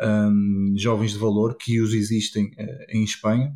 [0.00, 3.54] um, jovens de valor que os existem uh, em Espanha.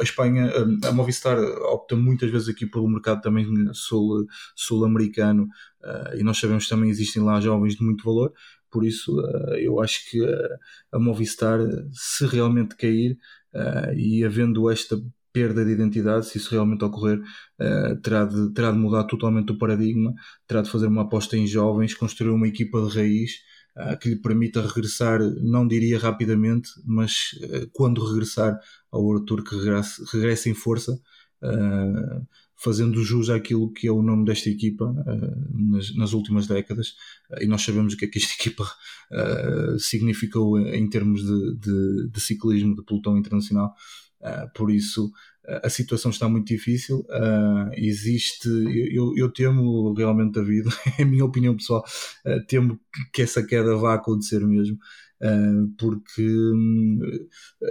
[0.00, 0.52] a Espanha,
[0.84, 5.48] a Movistar opta muitas vezes aqui pelo mercado também sul, sul-americano
[6.16, 8.32] e nós sabemos que também existem lá jovens de muito valor.
[8.70, 9.20] Por isso,
[9.58, 10.20] eu acho que
[10.92, 11.58] a Movistar,
[11.92, 13.18] se realmente cair
[13.96, 15.00] e havendo esta
[15.32, 17.20] perda de identidade, se isso realmente ocorrer,
[18.02, 20.12] terá, de, terá de mudar totalmente o paradigma,
[20.46, 23.32] terá de fazer uma aposta em jovens, construir uma equipa de raiz
[24.00, 28.58] que lhe permita regressar, não diria rapidamente, mas uh, quando regressar
[28.90, 30.98] ao Tour, que regresse, regresse em força,
[32.56, 34.92] fazendo jus àquilo que é o nome desta equipa
[35.52, 36.94] nas, nas, últimas décadas.
[37.40, 38.68] E nós sabemos o que é que esta equipa
[39.78, 43.72] significou em termos de, de, de, ciclismo, de pelotão internacional.
[44.56, 45.12] por isso,
[45.62, 47.04] a situação está muito difícil.
[47.74, 48.48] existe,
[48.92, 50.68] eu, eu temo realmente, David,
[50.98, 51.84] é a minha opinião pessoal,
[52.46, 52.78] temo
[53.12, 54.78] que essa queda vá acontecer mesmo.
[55.20, 57.00] Uh, porque um,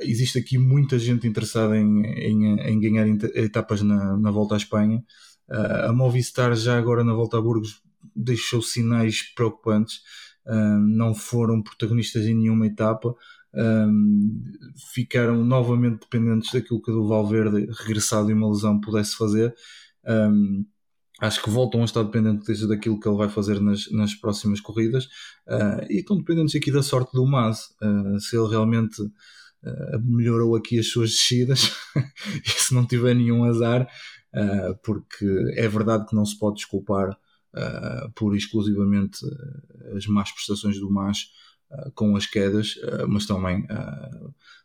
[0.02, 5.04] existe aqui muita gente interessada em, em, em ganhar etapas na, na volta à Espanha.
[5.50, 7.82] Uh, a Movistar, já agora na volta a Burgos,
[8.16, 10.02] deixou sinais preocupantes.
[10.46, 13.16] Uh, não foram protagonistas em nenhuma etapa.
[13.58, 14.44] Um,
[14.94, 19.56] ficaram novamente dependentes daquilo que o Valverde, regressado em uma lesão, pudesse fazer.
[20.06, 20.64] Um,
[21.20, 25.06] acho que voltam a estar dependentes daquilo que ele vai fazer nas, nas próximas corridas
[25.48, 30.56] uh, e estão dependentes aqui da sorte do Mas uh, se ele realmente uh, melhorou
[30.56, 31.72] aqui as suas descidas
[32.46, 33.88] e se não tiver nenhum azar
[34.84, 37.18] porque é verdade que não se pode desculpar
[38.14, 39.18] por exclusivamente
[39.96, 41.30] as más prestações do Mas
[41.94, 42.76] com as quedas
[43.08, 43.66] mas também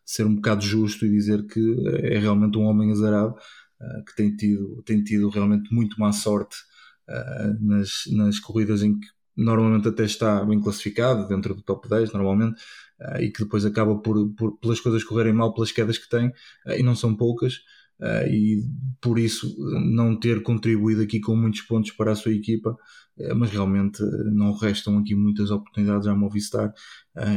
[0.04, 3.34] ser um bocado justo e dizer que é realmente um homem azarado
[4.06, 6.56] que tem tido, tem tido realmente muito má sorte
[7.60, 12.60] nas, nas corridas em que normalmente até está bem classificado, dentro do top 10 normalmente,
[13.20, 16.32] e que depois acaba por, por, pelas coisas correrem mal, pelas quedas que tem,
[16.76, 17.60] e não são poucas,
[18.30, 18.62] e
[19.00, 19.54] por isso
[19.94, 22.76] não ter contribuído aqui com muitos pontos para a sua equipa,
[23.36, 26.72] mas realmente não restam aqui muitas oportunidades à Movistar,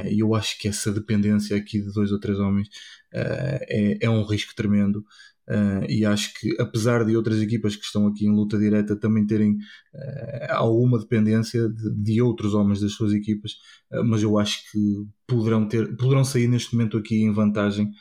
[0.09, 2.69] e eu acho que essa dependência aqui de dois ou três homens
[3.13, 5.03] é, é um risco tremendo,
[5.47, 9.27] Uh, e acho que, apesar de outras equipas que estão aqui em luta direta também
[9.27, 13.51] terem uh, alguma dependência de, de, outros homens das suas equipas,
[13.91, 14.79] uh, mas eu acho que
[15.27, 17.91] poderão, ter, poderão sair neste momento aqui em vantagem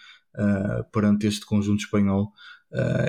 [0.93, 2.33] perante este conjunto espanhol,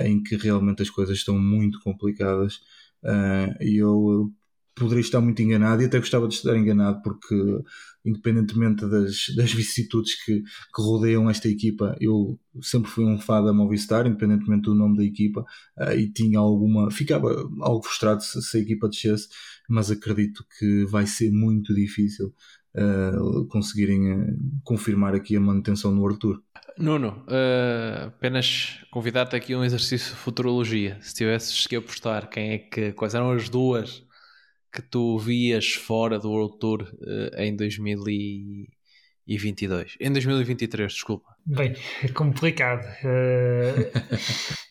[0.04, 2.60] em que realmente as coisas estão muito complicadas.
[3.60, 4.32] E eu
[4.76, 7.34] poderia estar muito enganado e até gostava de estar enganado porque
[8.04, 13.54] independentemente das, das vicissitudes que, que rodeiam esta equipa eu sempre fui um fã da
[13.54, 15.44] Movistar independentemente do nome da equipa
[15.78, 17.28] uh, e tinha alguma, ficava
[17.60, 19.28] algo frustrado se, se, a equipa descesse
[19.66, 22.34] mas acredito que vai ser muito difícil
[22.76, 26.42] uh, conseguirem uh, confirmar aqui a manutenção no Artur
[26.78, 27.24] Nuno,
[28.06, 32.92] apenas convidar-te aqui a um exercício de futurologia se tivesses que apostar quem é que,
[32.92, 34.06] quais eram as duas
[34.76, 39.96] que tu vias fora do World Tour uh, em 2022?
[39.98, 41.34] Em 2023, desculpa.
[41.46, 42.84] Bem, é complicado.
[43.02, 43.90] Uh...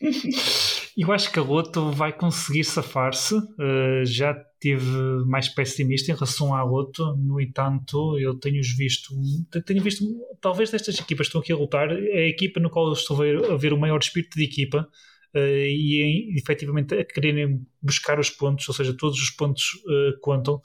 [0.96, 3.34] eu acho que a Loto vai conseguir safar-se.
[3.34, 4.86] Uh, já tive
[5.26, 9.14] mais pessimista em relação à Loto, no entanto, eu tenho-os visto,
[9.64, 10.04] tenho visto,
[10.40, 13.16] talvez destas equipas que estão aqui a lutar, é a equipa no qual eu estou
[13.16, 14.88] a ver, a ver o maior espírito de equipa
[15.34, 20.60] uh, e efetivamente a quererem buscar os pontos, ou seja, todos os pontos uh, contam.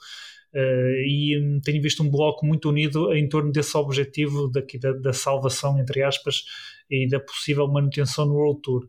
[0.54, 4.92] Uh, e um, tenho visto um bloco muito unido em torno desse objetivo daqui da,
[4.92, 6.44] da, salvação, entre aspas,
[6.90, 8.86] e da possível manutenção no World Tour.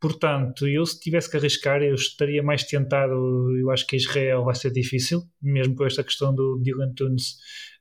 [0.00, 3.14] Portanto, eu se tivesse que arriscar, eu estaria mais tentado.
[3.58, 7.36] Eu acho que Israel vai ser difícil, mesmo com esta questão do Dylan Tunes,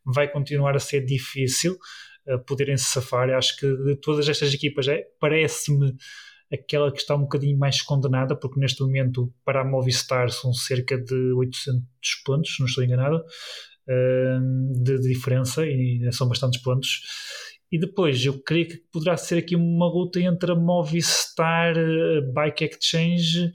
[0.05, 1.77] vai continuar a ser difícil
[2.27, 3.29] uh, poderem se safar.
[3.29, 5.95] Eu acho que de todas estas equipas, é, parece-me
[6.51, 10.97] aquela que está um bocadinho mais condenada, porque neste momento para a Movistar são cerca
[10.97, 11.81] de 800
[12.25, 13.23] pontos, não estou enganado,
[14.81, 17.01] de, diferença, e são bastantes pontos.
[17.71, 21.75] E depois eu creio que poderá ser aqui uma luta entre a Movistar,
[22.33, 23.51] Bike Exchange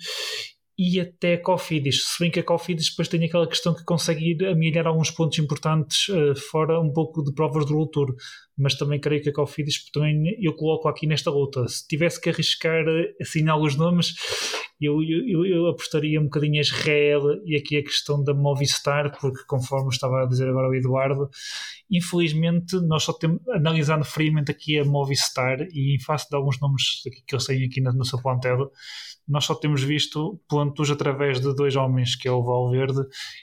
[0.76, 2.04] e até Cofidis.
[2.04, 5.38] Se bem que a Cofidis depois tem aquela questão que consegue ir amelhar alguns pontos
[5.38, 8.14] importantes uh, fora um pouco de provas do Tour,
[8.58, 11.66] mas também creio que a Cofidis também eu coloco aqui nesta luta.
[11.68, 14.14] Se tivesse que arriscar eh, assim alguns nomes,
[14.80, 19.44] eu, eu, eu apostaria um bocadinho a Israel e aqui a questão da Movistar, porque
[19.46, 21.28] conforme estava a dizer agora o Eduardo,
[21.90, 27.02] infelizmente nós só temos, analisando friamente aqui a Movistar e em face de alguns nomes
[27.02, 28.20] que eles têm aqui no, no seu
[29.26, 33.00] nós só temos visto pontos através de dois homens, que é o Valverde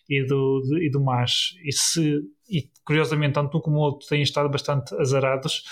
[0.08, 1.54] e do, de, e do Mas.
[1.66, 5.64] E, se, e curiosamente, tanto um como o outro têm estado bastante azarados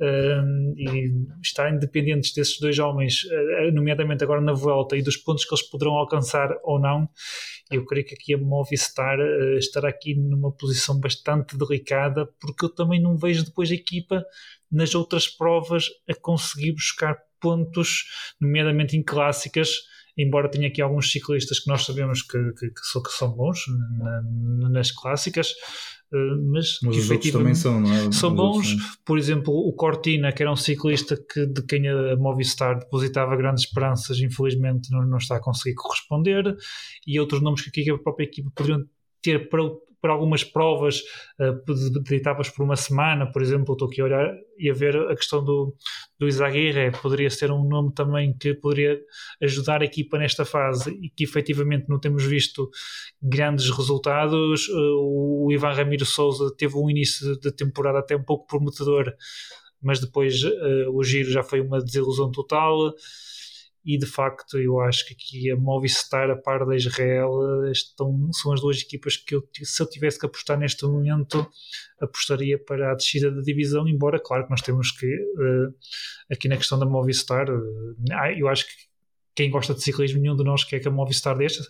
[0.00, 5.44] um, e estarem dependentes desses dois homens, uh, nomeadamente agora na volta, e dos pontos
[5.44, 7.08] que eles poderão alcançar ou não.
[7.70, 12.74] Eu creio que aqui a Movistar uh, estará aqui numa posição bastante delicada, porque eu
[12.74, 14.24] também não vejo depois a equipa
[14.70, 18.04] nas outras provas a conseguir buscar pontos,
[18.40, 19.70] nomeadamente em clássicas,
[20.16, 23.64] embora tenha aqui alguns ciclistas que nós sabemos que, que, que, são, que são, bons
[23.98, 25.52] na, nas clássicas,
[26.12, 28.12] mas, mas os outros também são, não é?
[28.12, 32.78] São bons, por exemplo, o Cortina, que era um ciclista que, de quem a Movistar
[32.78, 36.54] depositava grandes esperanças, infelizmente não, não está a conseguir corresponder,
[37.06, 38.84] e outros nomes que aqui a própria equipa poderiam
[39.22, 39.62] ter para,
[40.02, 41.00] por algumas provas
[41.38, 44.96] uh, de, etapas por uma semana, por exemplo, estou aqui a olhar e a ver
[44.96, 45.74] a questão do,
[46.18, 49.00] do Izaguirre, poderia ser um nome também que poderia
[49.40, 52.68] ajudar a equipa nesta fase e que efetivamente não temos visto
[53.22, 54.68] grandes resultados.
[54.68, 59.14] Uh, o Ivan Ramiro Souza teve um início de temporada até um pouco prometedor,
[59.80, 62.92] mas depois uh, o giro já foi uma desilusão total
[63.84, 67.30] e de facto eu acho que aqui a Movistar, a par da Israel,
[67.70, 71.46] estão, são as duas equipas que eu, se eu tivesse que apostar neste momento,
[72.00, 75.74] apostaria para a descida da divisão, embora claro que nós temos que uh,
[76.30, 77.94] aqui na questão da Movistar, uh,
[78.36, 78.72] eu acho que
[79.34, 81.64] quem gosta de ciclismo, nenhum de nós quer que a Movistar desta,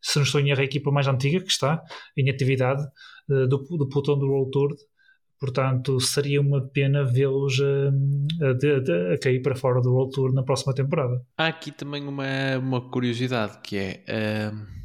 [0.00, 1.80] se não estou em erro, a equipa mais antiga que está
[2.16, 2.82] em atividade
[3.28, 4.70] uh, do, do pelotão do World Tour
[5.42, 7.88] Portanto, seria uma pena vê-los a,
[8.46, 11.20] a, a, cair para fora do World Tour na próxima temporada.
[11.36, 12.24] Há aqui também uma,
[12.60, 14.04] uma curiosidade que é.
[14.08, 14.82] Uh,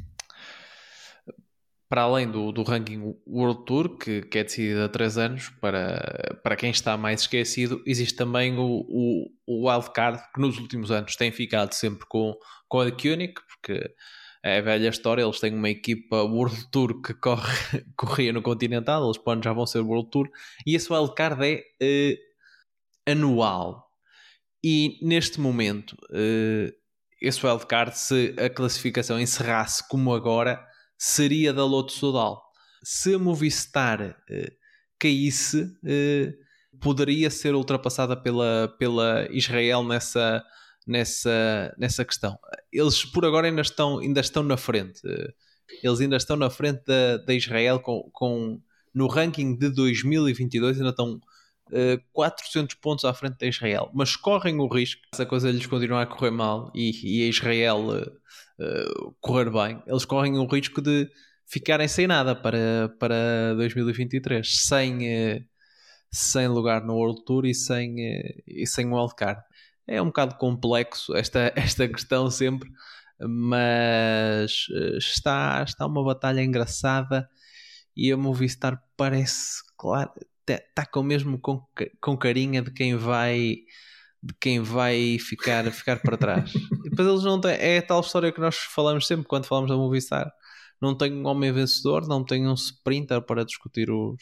[1.88, 6.40] para além do, do ranking World Tour, que, que é decidido há 3 anos, para,
[6.42, 11.14] para quem está mais esquecido, existe também o, o, o wildcard, que nos últimos anos
[11.14, 12.34] tem ficado sempre com,
[12.68, 13.94] com a Koenig, porque
[14.42, 19.18] é velha história, eles têm uma equipa World Tour que corre, corria no Continental, eles
[19.18, 20.28] podem já vão ser World Tour,
[20.66, 22.16] e esse wildcard é
[23.06, 23.88] uh, anual.
[24.62, 26.72] E neste momento, uh,
[27.20, 30.64] esse wildcard, se a classificação encerrasse como agora,
[30.96, 32.42] seria da Loto Sudal.
[32.82, 34.58] Se a Movistar uh,
[34.98, 35.72] caísse,
[36.80, 40.44] poderia ser ultrapassada pela, pela Israel nessa
[40.88, 42.38] nessa, nessa questão.
[42.72, 45.00] Eles por agora ainda estão, ainda estão na frente.
[45.82, 48.60] Eles ainda estão na frente da, da Israel com, com,
[48.94, 51.20] no ranking de 2022 ainda estão
[51.70, 55.66] uh, 400 pontos à frente da Israel, mas correm o risco, se a coisa lhes
[55.66, 60.46] continuar a correr mal e, e a Israel uh, uh, correr bem, eles correm o
[60.46, 61.08] risco de
[61.46, 65.46] ficarem sem nada para, para 2023, sem,
[66.10, 67.96] sem lugar no World Tour e sem,
[68.46, 69.40] e sem wildcard
[69.88, 72.70] é um bocado complexo esta, esta questão sempre,
[73.20, 77.28] mas eh, está, está uma batalha engraçada
[77.96, 80.12] e a Movistar parece, claro,
[80.46, 81.66] está com mesmo com,
[82.00, 83.56] com carinha de quem vai
[84.20, 86.52] de quem vai ficar, ficar para trás.
[86.82, 89.76] depois eles não têm, é a tal história que nós falamos sempre quando falamos da
[89.76, 90.30] Movistar.
[90.80, 94.16] Não tem um homem vencedor, não tem um sprinter para discutir os,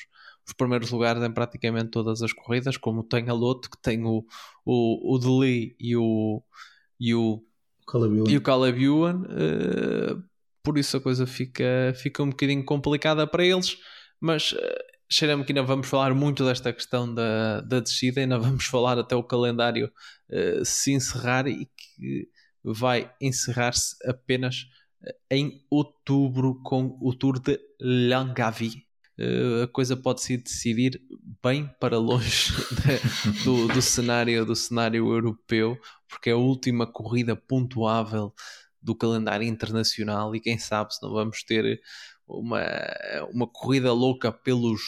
[0.46, 4.24] os primeiros lugares em praticamente todas as corridas, como tem a Loto, que tem o,
[4.64, 6.42] o, o Deli e o,
[7.00, 7.42] e o,
[8.30, 9.22] e o Caleb Ewan.
[9.22, 10.22] Uh,
[10.62, 13.76] por isso a coisa fica, fica um bocadinho complicada para eles,
[14.20, 14.56] mas uh,
[15.10, 19.16] cheira-me que ainda vamos falar muito desta questão da, da descida, ainda vamos falar até
[19.16, 19.90] o calendário
[20.30, 22.28] uh, se encerrar e que
[22.62, 24.66] vai encerrar-se apenas
[25.30, 28.85] em outubro com o Tour de Langavie
[29.18, 31.00] uh, a coisa pode se decidir
[31.42, 32.52] bem para longe
[32.82, 38.32] de, do, do, cenário, do cenário europeu, porque é a última corrida pontuável
[38.80, 41.80] do calendário internacional e quem sabe se não vamos ter
[42.26, 42.62] uma,
[43.32, 44.80] uma corrida louca pelos,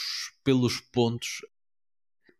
[0.43, 1.41] pelos pontos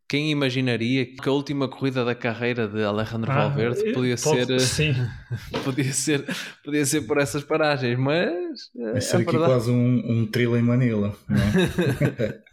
[0.09, 4.59] quem imaginaria que a última corrida da carreira de Alejandro ah, Valverde podia pode, ser
[4.59, 4.95] sim.
[5.63, 6.25] podia ser
[6.65, 9.51] podia ser por essas paragens mas vai ser aqui verdade...
[9.51, 12.39] quase um, um trilho em Manila é?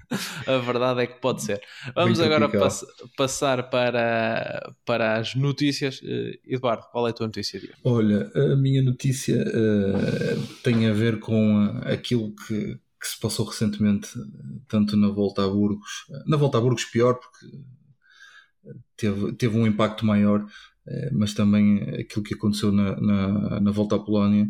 [0.47, 1.61] a verdade é que pode ser.
[1.95, 2.85] Vamos Muito agora pass
[3.17, 6.01] passar para para as notícias.
[6.01, 10.93] Uh, Eduardo qual é a tua notícia de olha a minha notícia uh, tem a
[10.93, 14.09] ver com aquilo que que se passou recentemente,
[14.69, 17.57] tanto na volta a Burgos, na volta a Burgos pior, porque
[18.97, 20.45] teve, teve um impacto maior,
[20.89, 24.49] eh, mas também aquilo que aconteceu na, na, na volta à Polónia,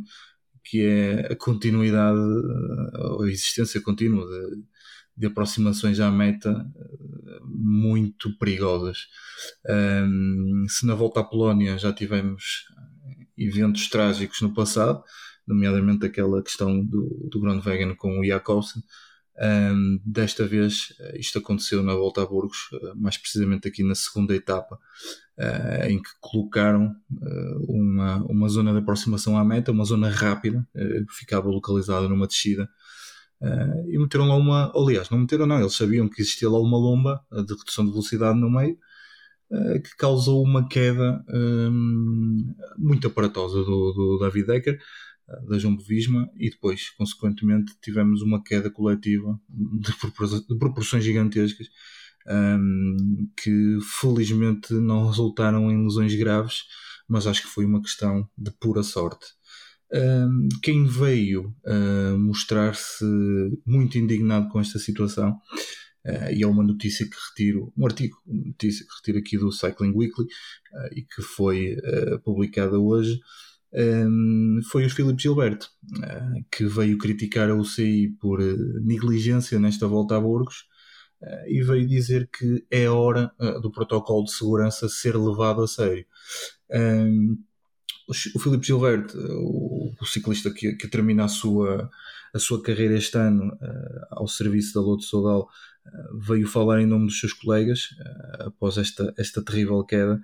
[0.65, 2.19] que é a continuidade,
[3.23, 4.63] a existência contínua de,
[5.17, 9.07] de aproximações à meta eh, muito perigosas.
[9.69, 12.65] Um, se na volta à Polónia já tivemos
[13.37, 15.05] eventos trágicos no passado,
[15.47, 18.83] nomeadamente aquela questão do, do Groenewegen com o Jakobsen.
[19.39, 23.95] Um, desta vez eh, isto aconteceu na volta a Burgos, eh, mais precisamente aqui na
[23.95, 24.79] segunda etapa,
[25.39, 30.67] uh, em que colocaram uh, uma, uma zona de aproximação à meta, uma zona rápida,
[30.75, 32.69] uh, ficava localizada numa descida,
[33.89, 37.23] e meteram lá uma, aliás, não meteram não, eles sabiam que existia lá uma lomba
[37.31, 38.79] de redução de velocidade no meio,
[39.85, 44.79] que causou uma queda um, muito aparatosa do, do David Decker,
[45.49, 49.93] da Jumbo Visma e depois, consequentemente, tivemos uma queda coletiva de,
[50.49, 51.69] de proporções gigantescas
[52.29, 56.65] um, que felizmente não resultaram em lesões graves,
[57.09, 59.27] mas acho que foi uma questão de pura sorte.
[59.93, 63.05] Um, quem veio uh, mostrar-se
[63.65, 65.31] muito indignado com esta situação,
[66.05, 69.53] uh, e é uma notícia que retiro, um artigo, uma notícia que retiro aqui do
[69.53, 71.77] Cycling Weekly uh, e que foi
[72.25, 73.21] publicada hoje,
[73.73, 75.69] um, foi o Filipe Gilberto,
[76.51, 78.41] que veio criticar a UCI por
[78.83, 80.65] negligência nesta volta a Burgos
[81.23, 85.69] Uh, e veio dizer que é hora uh, do protocolo de segurança ser levado a
[85.69, 86.05] sério.
[86.71, 87.39] Um,
[88.35, 91.91] o Filipe Gilberto, o, o ciclista que, que, termina a sua,
[92.35, 95.49] a sua carreira este ano uh, ao serviço da Loto Sodal,
[96.27, 97.89] veio falar em nome dos seus colegas
[98.41, 100.21] após esta, esta terrível queda,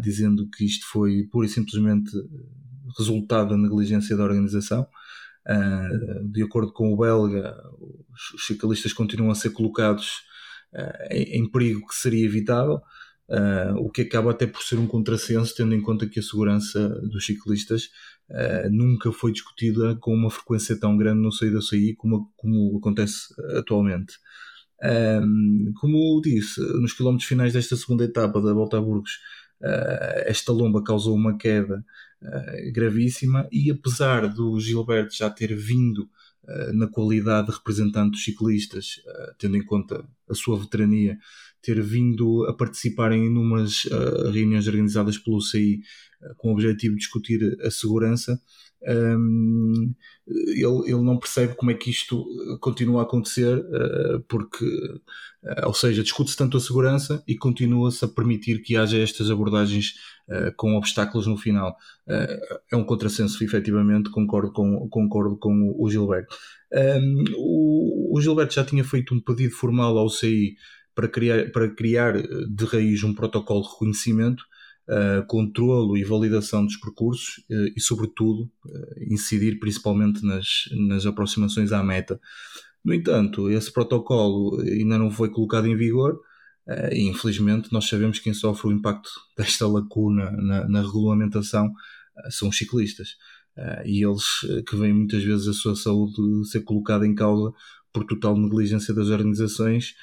[0.00, 2.10] dizendo que isto foi pura e simplesmente
[2.98, 4.86] resultado da negligência da organização.
[5.44, 7.56] Uh, de acordo com o belga,
[8.34, 10.22] os ciclistas continuam a ser colocados
[10.72, 12.80] uh, em, perigo que seria evitável,
[13.28, 16.88] uh, o que acaba até por ser um contrassenso, tendo em conta que a segurança
[17.00, 17.90] dos ciclistas
[18.70, 23.26] nunca foi discutida com uma frequência tão grande no saída da sair como, como acontece
[23.58, 24.14] atualmente.
[24.82, 29.20] Um, como disse, nos quilómetros finais desta segunda etapa da Volta a Burgos,
[30.26, 31.84] esta lomba causou uma queda
[32.24, 36.08] eh, gravíssima e apesar do Gilberto já ter vindo
[36.44, 41.18] uh, na qualidade de representante dos ciclistas, uh, tendo em conta a sua veterania,
[41.62, 43.82] ter vindo a participar em inúmeras
[44.32, 45.80] reuniões organizadas pelo CI
[46.36, 48.40] com o objetivo de discutir a segurança,
[48.84, 49.94] um,
[50.26, 52.24] ele, ele não percebe como é que isto
[52.60, 58.08] continua a acontecer, uh, porque, uh, ou seja, discute-se tanto a segurança e continua-se a
[58.08, 59.94] permitir que haja estas abordagens
[60.28, 61.76] uh, com obstáculos no final.
[62.08, 66.36] é um contrassenso, efetivamente, concordo com, concordo com o Gilberto.
[66.72, 70.56] Um, o, o Gilberto já tinha feito um pedido formal ao CI
[70.94, 74.44] para criar, para criar de raiz um protocolo de reconhecimento
[74.88, 81.72] uh, controlo e validação dos percursos uh, e, sobretudo, uh, incidir principalmente nas, nas aproximações
[81.72, 82.20] à meta.
[82.84, 86.14] No entanto, esse protocolo ainda não foi colocado em vigor
[86.66, 91.72] uh, e, infelizmente, nós sabemos que quem sofre o impacto desta lacuna na, na regulamentação
[92.28, 93.16] são os ciclistas.
[93.86, 94.24] e eles
[94.68, 97.54] que veem muitas vezes a sua saúde ser colocada em causa
[97.90, 99.94] por total negligência das organizações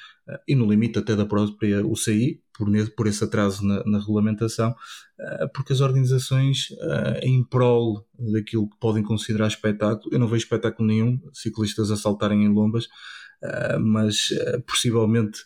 [0.46, 5.48] e no limite até da própria UCI, por, por esse atraso na, na regulamentação, uh,
[5.54, 10.86] porque as organizações, uh, em prol daquilo que podem considerar espetáculo, eu não vejo espetáculo
[10.86, 14.28] nenhum, ciclistas a saltarem em lombas, uh, mas
[14.66, 15.40] possivelmente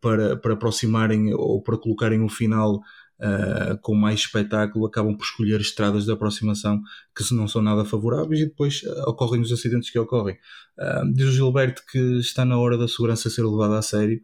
[0.00, 2.80] para, para aproximarem ou para colocarem o final
[3.20, 6.80] uh, com mais espetáculo, acabam por escolher estradas de aproximação
[7.14, 10.36] que não são nada favoráveis e depois uh, ocorrem os acidentes que ocorrem.
[10.78, 14.20] Uh, diz o Gilberto que está na hora da segurança ser levada a sério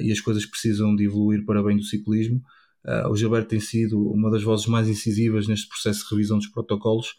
[0.00, 2.42] e as coisas precisam de evoluir para bem do ciclismo.
[3.10, 7.14] o Gilberto tem sido uma das vozes mais incisivas neste processo de revisão dos protocolos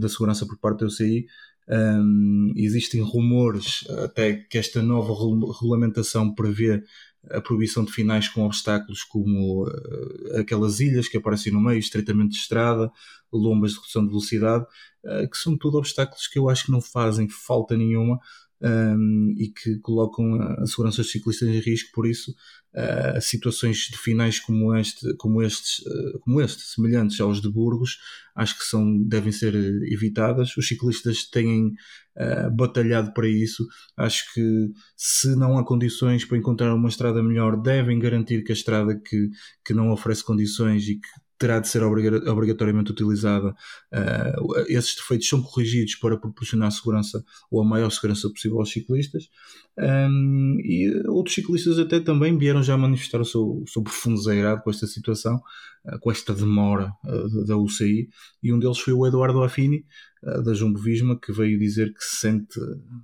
[0.00, 1.26] da segurança por parte da UCI.
[1.68, 5.12] Um, existem rumores até que esta nova
[5.60, 6.82] regulamentação prevê
[7.30, 12.30] a proibição de finais com obstáculos como uh, aquelas ilhas que aparecem no meio, estreitamento
[12.30, 12.90] de estrada,
[13.32, 14.64] lombas de redução de velocidade,
[15.04, 18.18] uh, que são tudo obstáculos que eu acho que não fazem falta nenhuma
[18.64, 22.34] um, e que colocam a segurança dos ciclistas em risco, por isso
[22.74, 27.98] uh, situações de finais como este, como estes, uh, como este, semelhantes aos de Burgos,
[28.34, 29.54] acho que são, devem ser
[29.92, 30.56] evitadas.
[30.56, 31.74] Os ciclistas têm
[32.16, 33.66] uh, batalhado para isso.
[33.96, 38.54] Acho que se não há condições para encontrar uma estrada melhor, devem garantir que a
[38.54, 39.28] estrada que,
[39.64, 43.54] que não oferece condições e que terá de ser obrigatoriamente utilizada.
[43.92, 49.28] Uh, esses defeitos são corrigidos para proporcionar segurança ou a maior segurança possível aos ciclistas.
[49.76, 54.62] Um, e outros ciclistas até também vieram já manifestar o seu, o seu profundo desagrado
[54.62, 55.40] com esta situação,
[56.00, 58.08] com esta demora uh, da UCI,
[58.42, 59.84] e um deles foi o Eduardo Affini,
[60.42, 62.58] da Jumbo Visma, que veio dizer que se sente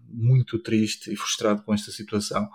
[0.08, 2.48] muito triste e frustrado com esta situação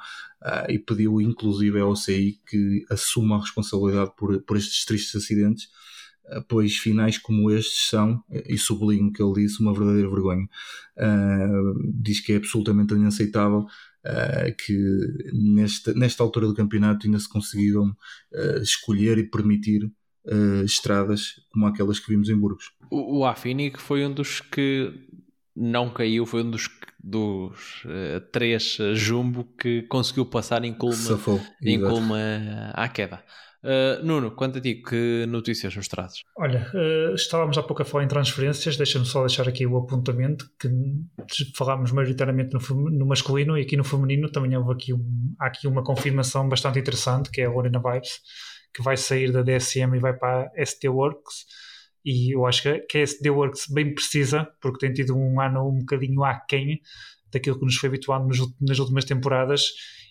[0.68, 5.68] e pediu inclusive à UCI que assuma a responsabilidade por, por estes tristes acidentes
[6.48, 10.48] pois finais como estes são, e sublinho que ele disse, uma verdadeira vergonha.
[11.94, 13.68] Diz que é absolutamente inaceitável
[14.06, 14.78] uh, que
[15.34, 19.92] nesta, nesta altura do campeonato ainda se conseguiram uh, escolher e permitir
[20.28, 22.72] uh, estradas como aquelas que vimos em Burgos.
[22.92, 24.92] O, o Affini que foi um dos que
[25.56, 26.70] não caiu, foi um dos,
[27.02, 31.20] dos uh, três uh, jumbo que conseguiu passar em colma,
[31.62, 32.18] em colma
[32.74, 33.24] à queda.
[33.66, 36.22] Uh, Nuno, quanto a ti, que notícias nos trazes?
[36.38, 40.48] Olha, uh, estávamos há pouco a falar em transferências, deixa-me só deixar aqui o apontamento
[40.60, 40.70] que
[41.56, 45.68] falámos maioritariamente no, no, masculino e aqui no feminino também houve aqui, um, há aqui
[45.68, 48.20] uma confirmação bastante interessante que é a Lorena Vibes,
[48.76, 51.46] que vai sair da DSM e vai para a ST Works.
[52.04, 55.80] E eu acho que a SD Works bem precisa, porque tem tido um ano um
[55.80, 56.82] bocadinho aquém
[57.32, 58.28] daquilo que nos foi habituado
[58.62, 59.64] nas últimas temporadas.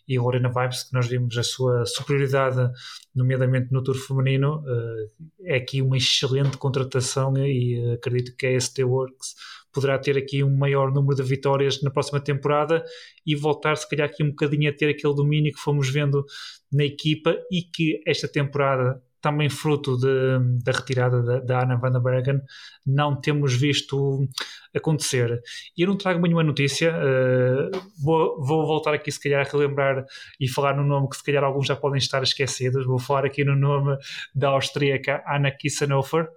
[0.08, 2.70] E a Lorena Vibes, que nós vimos a sua superioridade,
[3.14, 8.60] nomeadamente no Tour feminino, eh, é aqui uma excelente contratação e eh, acredito que a
[8.60, 9.34] ST Works
[9.74, 12.84] poderá ter aqui um maior número de vitórias na próxima temporada
[13.26, 16.24] e voltar, se calhar, aqui um bocadinho a ter aquele domínio que fomos vendo
[16.72, 21.92] na equipa e que esta temporada também fruto de, da retirada da, da Anna van
[21.92, 22.42] der Bergen,
[22.86, 24.28] não temos visto
[24.76, 25.40] acontecer.
[25.74, 27.70] E eu não trago nenhuma notícia, uh,
[28.02, 30.04] vou, vou, voltar aqui se calhar a relembrar
[30.38, 33.42] e falar no nome que se calhar alguns já podem estar esquecidos, vou falar aqui
[33.44, 33.96] no nome
[34.34, 36.28] da austríaca Anna Kissenhofer,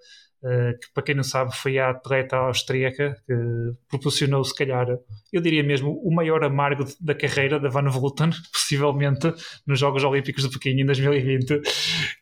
[0.42, 3.34] que para quem não sabe foi a atleta austríaca que
[3.90, 4.88] proporcionou se calhar,
[5.34, 9.34] eu diria mesmo, o maior amargo da carreira da Van Vleuten, possivelmente
[9.66, 11.62] nos Jogos Olímpicos de Pequim em 2020,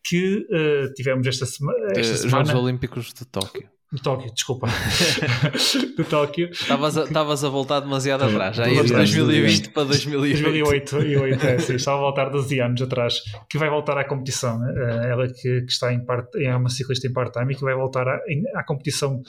[0.04, 2.46] que uh, tivemos esta, sema esta uh, semana.
[2.46, 3.75] Jogos Olímpicos de Tóquio.
[3.92, 4.68] De Tóquio, desculpa.
[5.96, 6.50] de Tóquio.
[6.52, 10.42] Estavas a, a voltar demasiado atrás, já ia de 2020 para 2008.
[10.42, 14.60] 2008, 2008 é, sim, estava a voltar 12 anos atrás, que vai voltar à competição.
[14.60, 15.10] Né?
[15.10, 18.08] Ela que, que está em parte, é uma ciclista em part-time e que vai voltar
[18.08, 18.20] à,
[18.56, 19.22] à competição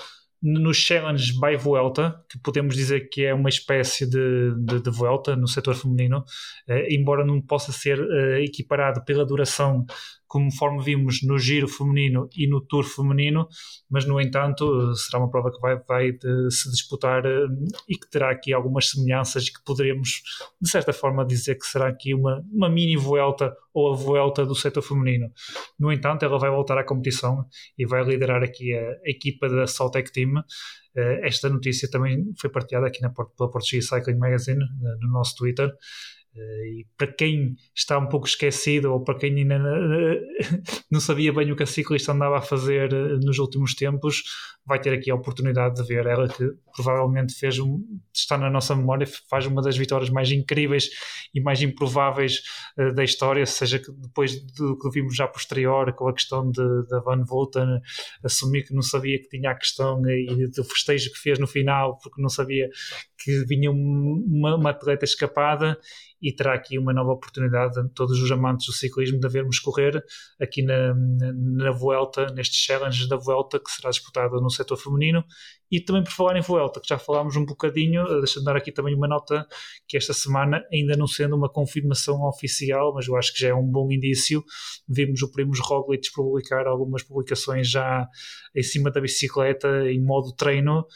[0.43, 5.35] no Challenge by Vuelta, que podemos dizer que é uma espécie de, de, de Vuelta
[5.35, 6.25] no setor feminino,
[6.69, 9.85] eh, embora não possa ser eh, equiparado pela duração
[10.27, 13.49] conforme vimos no giro feminino e no tour feminino,
[13.89, 17.47] mas no entanto será uma prova que vai, vai de, se disputar eh,
[17.89, 20.23] e que terá aqui algumas semelhanças que poderemos
[20.61, 24.55] de certa forma dizer que será aqui uma, uma mini Vuelta ou a Vuelta do
[24.55, 25.31] setor feminino.
[25.79, 27.45] No entanto, ela vai voltar à competição
[27.79, 30.39] e vai liderar aqui a, a equipa da Saltec Team.
[30.97, 34.65] Uh, esta notícia também foi partilhada aqui na, pela Portuguese Cycling Magazine,
[35.01, 35.71] no nosso Twitter.
[36.37, 39.59] Eh, e para quem está um pouco esquecido ou para quem ainda
[40.91, 44.23] não sabia bem o que a ciclista andava a fazer eh, nos últimos tempos,
[44.67, 46.45] vai ter aqui a oportunidade de ver ela que
[46.75, 47.83] provavelmente fez um,
[48.13, 50.91] está na nossa memória, faz uma das vitórias mais incríveis
[51.35, 52.43] e mais improváveis
[52.79, 56.87] uh, da história, seja que depois do que vimos já posterior com a questão de,
[56.89, 57.81] da Van Volten
[58.25, 61.99] assumir que não sabia que tinha a questão e do festejo que fez no final
[62.03, 62.69] porque não sabia
[63.19, 65.79] que vinha uma, uma atleta escapada
[66.21, 67.79] e terá aqui uma nova oportunidade.
[67.79, 70.03] A todos os amantes do ciclismo de vermos correr
[70.41, 75.25] aqui na, na, na Vuelta, nestes challenges da Vuelta que será disputada no setor feminino.
[75.71, 78.73] E também por falar em Vuelta, que já falámos um bocadinho, eh, deixa-me dar aqui
[78.73, 79.47] também uma nota
[79.89, 83.55] que esta semana, ainda não sendo uma confirmação oficial, mas eu acho que já é
[83.55, 84.45] um bom indício,
[84.89, 88.07] vimos o Primos Roglic publicar algumas publicações já
[88.55, 90.87] em cima da bicicleta em modo treino,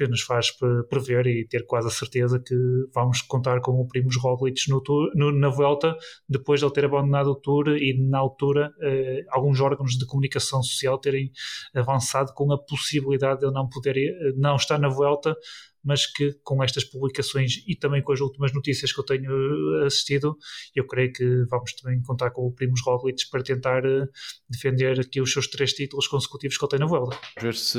[0.00, 0.50] que nos faz
[0.88, 2.54] prever e ter quase a certeza que
[2.94, 5.94] vamos contar com o Primos Roglic no tour, no, na volta,
[6.26, 10.62] depois de ele ter abandonado o Tour e na altura eh, alguns órgãos de comunicação
[10.62, 11.30] social terem
[11.74, 15.36] avançado com a possibilidade de ele não poder eh, não estar na volta
[15.84, 19.86] mas que com estas publicações e também com as últimas notícias que eu tenho eh,
[19.86, 20.36] assistido,
[20.74, 24.06] eu creio que vamos também contar com o Primos Roglic para tentar eh,
[24.48, 27.16] defender aqui os seus três títulos consecutivos que ele tem na Vuelta.
[27.36, 27.78] Vamos ver se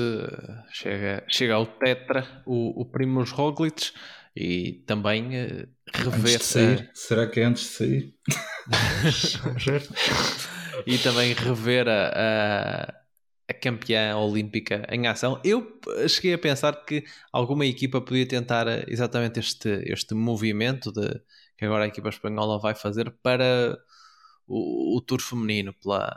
[0.72, 3.92] chega, chega ao Tetra o, o Primos Roglic
[4.36, 5.30] e também
[5.94, 6.42] rever...
[6.42, 6.90] Sair.
[6.94, 8.16] Será que é antes de sair?
[9.44, 9.84] Vamos ver.
[10.86, 13.01] e também rever a, a
[13.52, 15.40] a campeã olímpica em ação.
[15.44, 21.22] Eu cheguei a pensar que alguma equipa podia tentar exatamente este, este movimento de,
[21.58, 23.78] que agora a equipa espanhola vai fazer para
[24.48, 26.10] o, o Tour feminino, pela,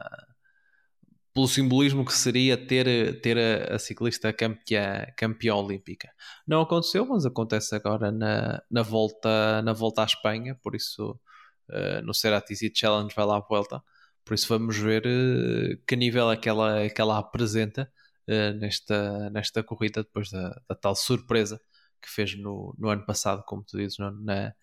[1.34, 6.08] pelo simbolismo que seria ter, ter a, a, ciclista campeã, campeã olímpica.
[6.46, 11.18] Não aconteceu, mas acontece agora na, na, volta, na volta à Espanha, por isso
[11.70, 13.82] uh, no Ceratici Challenge vai lá à volta.
[14.24, 17.90] Por isso vamos ver uh, que nível é que ela, que ela apresenta
[18.28, 21.60] uh, nesta, nesta corrida, depois da, da, tal surpresa
[22.00, 24.54] que fez no, no ano passado, como tu dizes, no, na,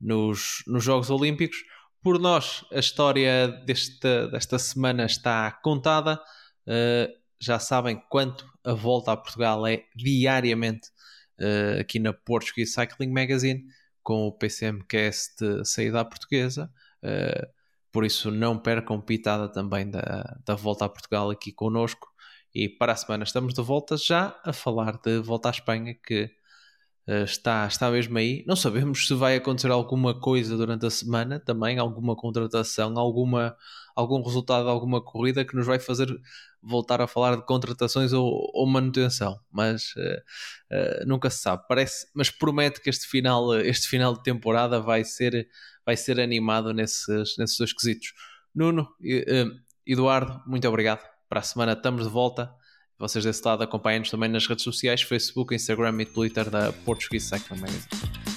[0.00, 1.58] nos, nos Jogos Olímpicos.
[2.02, 6.20] Por nós, a história desta, desta semana está contada.
[6.66, 10.88] Uh, já sabem quanto a volta a Portugal é diariamente
[11.80, 13.64] aqui na Portuguese Cycling Magazine,
[14.02, 16.70] com o PCMcast saída à portuguesa.
[17.02, 17.46] Uh,
[17.94, 22.08] por isso não percam pitada também da, da volta a Portugal aqui connosco.
[22.52, 26.28] E para a semana estamos de volta já a falar de volta à Espanha, que
[27.06, 28.42] Uh, está, está mesmo aí.
[28.46, 33.54] Não sabemos se vai acontecer alguma coisa durante a semana também, alguma contratação, alguma,
[33.94, 36.08] algum resultado, alguma corrida que nos vai fazer
[36.62, 41.62] voltar a falar de contratações ou, ou manutenção, mas uh, uh, nunca se sabe.
[41.68, 45.46] Parece, mas promete que este final, este final de temporada vai ser,
[45.84, 48.12] vai ser animado nesses, nesses dois quesitos.
[48.54, 48.88] Nuno,
[49.86, 51.04] Eduardo, muito obrigado.
[51.28, 52.52] Para a semana estamos de volta.
[52.98, 57.60] Vocês desse lado acompanhem-nos também nas redes sociais, Facebook, Instagram e Twitter da Portuguese Cycling
[57.60, 58.33] Magazine.